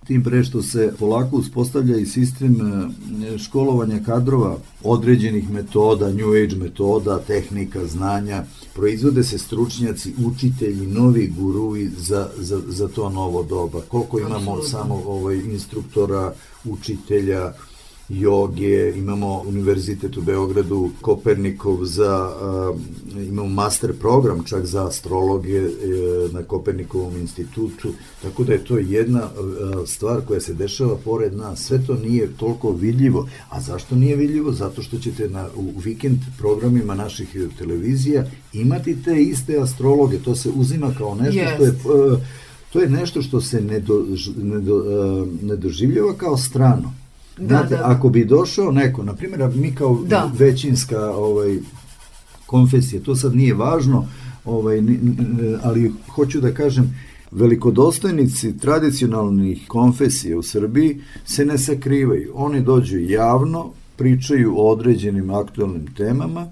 tim 0.07 0.23
pre 0.23 0.43
što 0.43 0.61
se 0.61 0.93
polako 0.99 1.37
uspostavlja 1.37 1.97
i 1.97 2.05
sistem 2.05 2.55
e, 2.61 3.37
školovanja 3.37 3.99
kadrova 4.05 4.57
određenih 4.83 5.49
metoda, 5.49 6.13
New 6.13 6.29
Age 6.43 6.55
metoda, 6.55 7.19
tehnika, 7.19 7.85
znanja, 7.87 8.43
proizvode 8.73 9.23
se 9.23 9.37
stručnjaci, 9.37 10.13
učitelji, 10.25 10.87
novi 10.87 11.33
guruvi 11.39 11.89
za, 11.97 12.29
za, 12.37 12.61
za 12.67 12.87
to 12.87 13.09
novo 13.09 13.43
doba. 13.43 13.81
Koliko 13.87 14.19
imamo 14.19 14.61
samo 14.61 15.03
ovaj, 15.05 15.35
instruktora, 15.35 16.33
učitelja, 16.65 17.53
joge, 18.09 18.93
imamo 18.95 19.43
univerzitet 19.47 20.17
u 20.17 20.21
Beogradu, 20.21 20.89
Kopernikov 21.01 21.85
za, 21.85 22.31
imamo 23.27 23.49
master 23.49 23.93
program 23.99 24.43
čak 24.43 24.65
za 24.65 24.87
astrologije 24.87 25.65
uh, 25.65 26.33
na 26.33 26.43
Kopernikovom 26.43 27.17
institutu, 27.17 27.93
tako 28.21 28.43
da 28.43 28.53
je 28.53 28.65
to 28.65 28.77
jedna 28.77 29.23
uh, 29.23 29.87
stvar 29.87 30.21
koja 30.27 30.39
se 30.39 30.53
dešava 30.53 30.95
pored 30.95 31.37
nas. 31.37 31.59
Sve 31.59 31.85
to 31.85 31.95
nije 31.95 32.29
toliko 32.37 32.71
vidljivo. 32.71 33.27
A 33.49 33.61
zašto 33.61 33.95
nije 33.95 34.15
vidljivo? 34.15 34.51
Zato 34.51 34.81
što 34.81 34.97
ćete 34.97 35.29
na, 35.29 35.47
u 35.55 35.79
vikend 35.79 36.19
programima 36.37 36.95
naših 36.95 37.37
televizija 37.57 38.25
imati 38.53 39.03
te 39.03 39.21
iste 39.21 39.57
astrologe. 39.59 40.17
To 40.17 40.35
se 40.35 40.49
uzima 40.55 40.93
kao 40.97 41.15
nešto 41.15 41.41
yes. 41.41 41.55
što 41.55 41.63
je... 41.65 41.73
To 42.73 42.81
je 42.81 42.89
nešto 42.89 43.21
što 43.21 43.41
se 43.41 43.61
ne, 43.61 43.79
do, 43.79 44.05
ne, 44.43 44.59
do, 44.59 44.83
ne 45.41 45.55
doživljava 45.55 46.13
kao 46.13 46.37
strano 46.37 46.93
Da, 47.37 47.47
Znate, 47.47 47.77
da, 47.77 47.81
ako 47.83 48.09
bi 48.09 48.25
došao 48.25 48.71
neko, 48.71 49.03
na 49.03 49.13
primjer, 49.13 49.49
mi 49.55 49.75
kao 49.75 50.03
da. 50.07 50.31
većinska 50.37 50.99
ovaj, 51.15 51.57
konfesija, 52.45 53.01
to 53.01 53.15
sad 53.15 53.35
nije 53.35 53.53
važno, 53.53 54.07
ovaj, 54.45 54.81
ali 55.63 55.93
hoću 56.09 56.41
da 56.41 56.53
kažem, 56.53 56.95
velikodostojnici 57.31 58.57
tradicionalnih 58.57 59.67
konfesija 59.67 60.37
u 60.37 60.43
Srbiji 60.43 61.01
se 61.25 61.45
ne 61.45 61.57
sakrivaju. 61.57 62.31
Oni 62.35 62.61
dođu 62.61 62.99
javno, 62.99 63.71
pričaju 63.95 64.57
o 64.57 64.71
određenim 64.71 65.29
aktualnim 65.29 65.87
temama, 65.97 66.47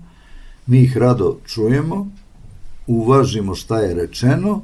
mi 0.67 0.81
ih 0.81 0.97
rado 0.97 1.37
čujemo, 1.45 2.09
uvažimo 2.87 3.55
šta 3.55 3.79
je 3.79 3.93
rečeno, 3.93 4.61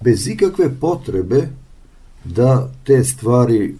bez 0.00 0.28
ikakve 0.28 0.74
potrebe 0.80 1.48
da 2.24 2.72
te 2.84 3.04
stvari 3.04 3.74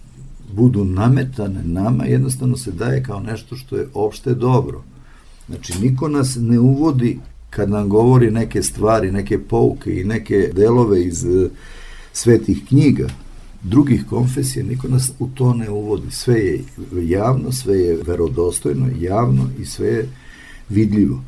budu 0.53 0.85
nametane 0.85 1.63
nama, 1.63 2.05
jednostavno 2.05 2.57
se 2.57 2.71
daje 2.71 3.03
kao 3.03 3.19
nešto 3.19 3.55
što 3.55 3.75
je 3.75 3.87
opšte 3.93 4.33
dobro. 4.33 4.83
Znači, 5.47 5.73
niko 5.81 6.07
nas 6.07 6.37
ne 6.39 6.59
uvodi 6.59 7.19
kad 7.49 7.69
nam 7.69 7.89
govori 7.89 8.31
neke 8.31 8.63
stvari, 8.63 9.11
neke 9.11 9.39
pouke 9.39 10.01
i 10.01 10.03
neke 10.03 10.51
delove 10.55 11.05
iz 11.05 11.23
uh, 11.23 11.51
svetih 12.13 12.65
knjiga, 12.67 13.07
drugih 13.63 14.05
konfesija, 14.09 14.65
niko 14.65 14.87
nas 14.87 15.11
u 15.19 15.27
to 15.27 15.53
ne 15.53 15.69
uvodi. 15.69 16.11
Sve 16.11 16.39
je 16.39 16.63
javno, 17.03 17.51
sve 17.51 17.79
je 17.79 17.97
verodostojno, 18.07 18.89
javno 18.99 19.49
i 19.59 19.65
sve 19.65 19.87
je 19.87 20.09
vidljivo. 20.69 21.21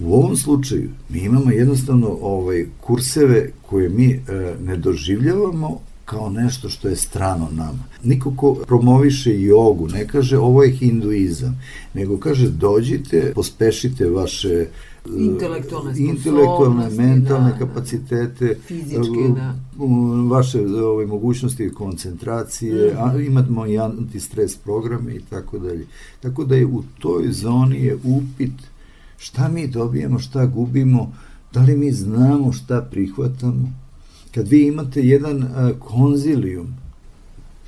U 0.00 0.14
ovom 0.14 0.36
slučaju 0.36 0.90
mi 1.08 1.18
imamo 1.18 1.50
jednostavno 1.50 2.18
ovaj 2.20 2.66
kurseve 2.80 3.50
koje 3.62 3.88
mi 3.88 4.12
e, 4.12 4.20
ne 4.64 4.76
doživljavamo 4.76 5.80
kao 6.04 6.30
nešto 6.30 6.68
što 6.68 6.88
je 6.88 6.96
strano 6.96 7.48
nama. 7.52 7.84
Niko 8.04 8.32
ko 8.36 8.54
promoviše 8.54 9.40
jogu 9.40 9.88
ne 9.88 10.08
kaže 10.08 10.38
ovo 10.38 10.62
je 10.62 10.70
hinduizam, 10.70 11.60
nego 11.94 12.18
kaže 12.18 12.48
dođite, 12.50 13.32
pospešite 13.34 14.10
vaše 14.10 14.66
intelektualne, 15.16 15.92
intelektualne 15.98 16.90
mentalne 16.90 17.52
da, 17.52 17.58
kapacitete, 17.58 18.56
fizičke, 18.66 19.28
da. 19.36 19.54
vaše 20.30 20.60
ove, 20.60 21.06
mogućnosti 21.06 21.70
koncentracije, 21.74 22.94
mm. 22.94 22.96
a, 22.98 23.22
imamo 23.22 23.66
i 23.66 23.78
antistres 23.78 24.56
programe 24.56 25.14
i 25.14 25.20
tako 25.30 25.58
dalje. 25.58 25.86
Tako 26.20 26.44
da 26.44 26.56
je 26.56 26.66
u 26.66 26.82
toj 26.98 27.32
zoni 27.32 27.84
je 27.84 27.98
upit 28.04 28.52
šta 29.16 29.48
mi 29.48 29.66
dobijemo, 29.66 30.18
šta 30.18 30.46
gubimo, 30.46 31.12
da 31.52 31.62
li 31.62 31.76
mi 31.76 31.92
znamo 31.92 32.52
šta 32.52 32.88
prihvatamo, 32.90 33.83
kad 34.34 34.48
vi 34.48 34.66
imate 34.66 35.02
jedan 35.02 35.42
uh, 35.42 35.78
konzilijum 35.78 36.74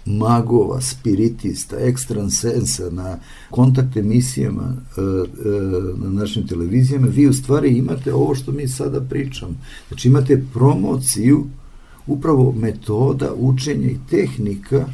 magova, 0.06 0.80
spiritista, 0.80 1.76
ekstransensa 1.78 2.90
na 2.90 3.18
kontakt 3.50 3.96
emisijama 3.96 4.62
uh, 4.62 5.04
uh, 5.04 6.00
na 6.04 6.10
našim 6.10 6.46
televizijama, 6.46 7.06
vi 7.06 7.26
u 7.26 7.32
stvari 7.32 7.68
imate 7.68 8.14
ovo 8.14 8.34
što 8.34 8.52
mi 8.52 8.68
sada 8.68 9.00
pričamo. 9.00 9.54
Znači 9.88 10.08
imate 10.08 10.44
promociju 10.52 11.46
upravo 12.06 12.52
metoda 12.52 13.34
učenja 13.36 13.90
i 13.90 13.98
tehnika 14.10 14.86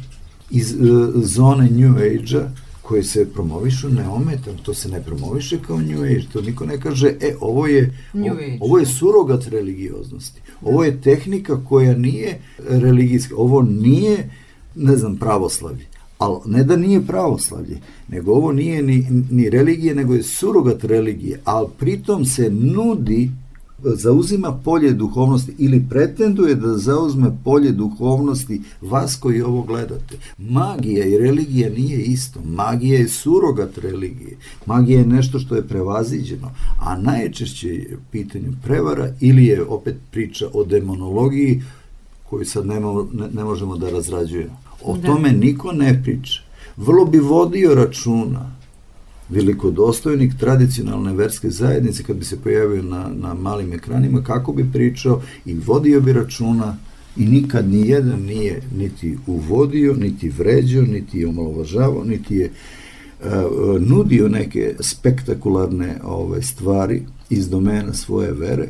iz 0.49 0.75
zone 1.15 1.69
New 1.69 1.95
Age-a 1.95 2.62
koje 2.83 3.03
se 3.03 3.33
promovišu 3.33 3.89
neometan, 3.89 4.57
to 4.63 4.73
se 4.73 4.89
ne 4.89 5.01
promoviše 5.01 5.59
kao 5.67 5.81
New 5.81 6.03
Age, 6.03 6.23
to 6.33 6.41
niko 6.41 6.65
ne 6.65 6.79
kaže, 6.79 7.15
e, 7.21 7.35
ovo 7.39 7.67
je, 7.67 7.97
Age, 8.13 8.57
ovo 8.59 8.77
je 8.77 8.85
da. 8.85 8.91
surogat 8.91 9.47
religioznosti, 9.47 10.41
ovo 10.61 10.83
je 10.83 11.01
tehnika 11.01 11.65
koja 11.65 11.97
nije 11.97 12.39
religijska, 12.69 13.35
ovo 13.37 13.61
nije, 13.61 14.29
ne 14.75 14.95
znam, 14.95 15.17
pravoslavlje, 15.17 15.85
ali 16.17 16.39
ne 16.45 16.63
da 16.63 16.75
nije 16.75 17.01
pravoslavlje, 17.07 17.79
nego 18.07 18.31
ovo 18.33 18.51
nije 18.51 18.83
ni, 18.83 19.07
ni 19.31 19.49
religije, 19.49 19.95
nego 19.95 20.13
je 20.13 20.23
surogat 20.23 20.83
religije, 20.83 21.39
ali 21.43 21.67
pritom 21.79 22.25
se 22.25 22.49
nudi 22.49 23.31
zauzima 23.83 24.59
polje 24.63 24.91
duhovnosti 24.91 25.55
ili 25.57 25.85
pretenduje 25.89 26.55
da 26.55 26.77
zauzme 26.77 27.37
polje 27.43 27.71
duhovnosti 27.71 28.61
vas 28.81 29.15
koji 29.15 29.41
ovo 29.41 29.61
gledate. 29.61 30.17
Magija 30.37 31.05
i 31.05 31.17
religija 31.17 31.69
nije 31.69 31.97
isto. 32.01 32.39
Magija 32.45 32.99
je 32.99 33.07
surogat 33.07 33.77
religije. 33.77 34.37
Magija 34.65 34.99
je 34.99 35.05
nešto 35.05 35.39
što 35.39 35.55
je 35.55 35.67
prevaziđeno, 35.67 36.51
a 36.79 36.97
najčešće 36.97 37.69
je 37.69 37.97
pitanju 38.11 38.53
prevara 38.63 39.13
ili 39.19 39.45
je 39.45 39.63
opet 39.63 39.95
priča 40.11 40.47
o 40.53 40.63
demonologiji 40.63 41.61
koju 42.29 42.45
sad 42.45 42.65
ne, 42.65 42.79
ne, 43.13 43.27
ne 43.33 43.43
možemo 43.43 43.77
da 43.77 43.89
razrađujemo. 43.89 44.57
O 44.83 44.97
da. 44.97 45.07
tome 45.07 45.31
niko 45.31 45.71
ne 45.71 46.01
priča. 46.03 46.41
Vrlo 46.77 47.05
bi 47.05 47.19
vodio 47.19 47.75
računa 47.75 48.62
velikodostojnik 49.29 50.33
tradicionalne 50.39 51.13
verske 51.13 51.49
zajednice 51.49 52.03
kad 52.03 52.15
bi 52.15 52.25
se 52.25 52.41
pojavio 52.41 52.83
na, 52.83 53.09
na 53.15 53.33
malim 53.33 53.73
ekranima, 53.73 54.23
kako 54.23 54.53
bi 54.53 54.71
pričao 54.73 55.21
i 55.45 55.53
vodio 55.53 56.01
bi 56.01 56.13
računa 56.13 56.77
i 57.17 57.25
nikad 57.25 57.69
ni 57.69 57.89
jedan 57.89 58.21
nije 58.21 58.61
niti 58.77 59.17
uvodio, 59.27 59.93
niti 59.93 60.29
vređao, 60.29 60.83
niti 60.83 61.19
je 61.19 61.27
omalovažavao, 61.27 62.03
niti 62.03 62.35
je 62.35 62.49
uh, 62.49 63.81
nudio 63.81 64.29
neke 64.29 64.75
spektakularne 64.79 65.99
ove 66.03 66.41
stvari 66.41 67.01
iz 67.29 67.49
domena 67.49 67.93
svoje 67.93 68.31
vere, 68.31 68.69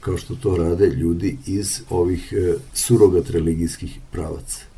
kao 0.00 0.16
što 0.16 0.34
to 0.34 0.56
rade 0.56 0.86
ljudi 0.86 1.36
iz 1.46 1.80
ovih 1.90 2.32
uh, 2.32 2.60
surogat 2.74 3.30
religijskih 3.30 3.98
pravaca. 4.12 4.71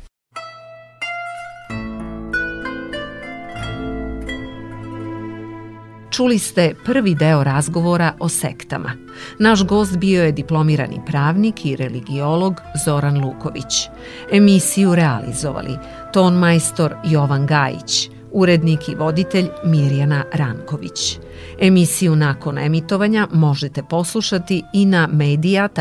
Čuli 6.15 6.39
ste 6.39 6.73
prvi 6.85 7.15
deo 7.15 7.43
razgovora 7.43 8.13
o 8.19 8.29
sektama. 8.29 8.91
Naš 9.39 9.63
gost 9.63 9.97
bio 9.97 10.23
je 10.23 10.31
diplomirani 10.31 11.01
pravnik 11.05 11.65
i 11.65 11.75
religiolog 11.75 12.61
Zoran 12.85 13.25
Luković. 13.25 13.89
Emisiju 14.31 14.95
realizovali 14.95 15.77
ton 16.13 16.33
majstor 16.33 16.95
Jovan 17.05 17.45
Gajić, 17.45 18.09
urednik 18.31 18.89
i 18.89 18.95
voditelj 18.95 19.45
Mirjana 19.63 20.23
Ranković. 20.33 21.19
Emisiju 21.61 22.15
nakon 22.15 22.57
emitovanja 22.57 23.27
možete 23.33 23.83
poslušati 23.83 24.63
i 24.73 24.85
na 24.85 25.07
media.rtv.rs 25.07 25.79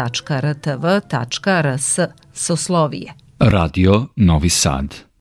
Soslovije. 2.33 3.13
Radio 3.39 4.07
Novi 4.17 4.49
Sad 4.49 5.14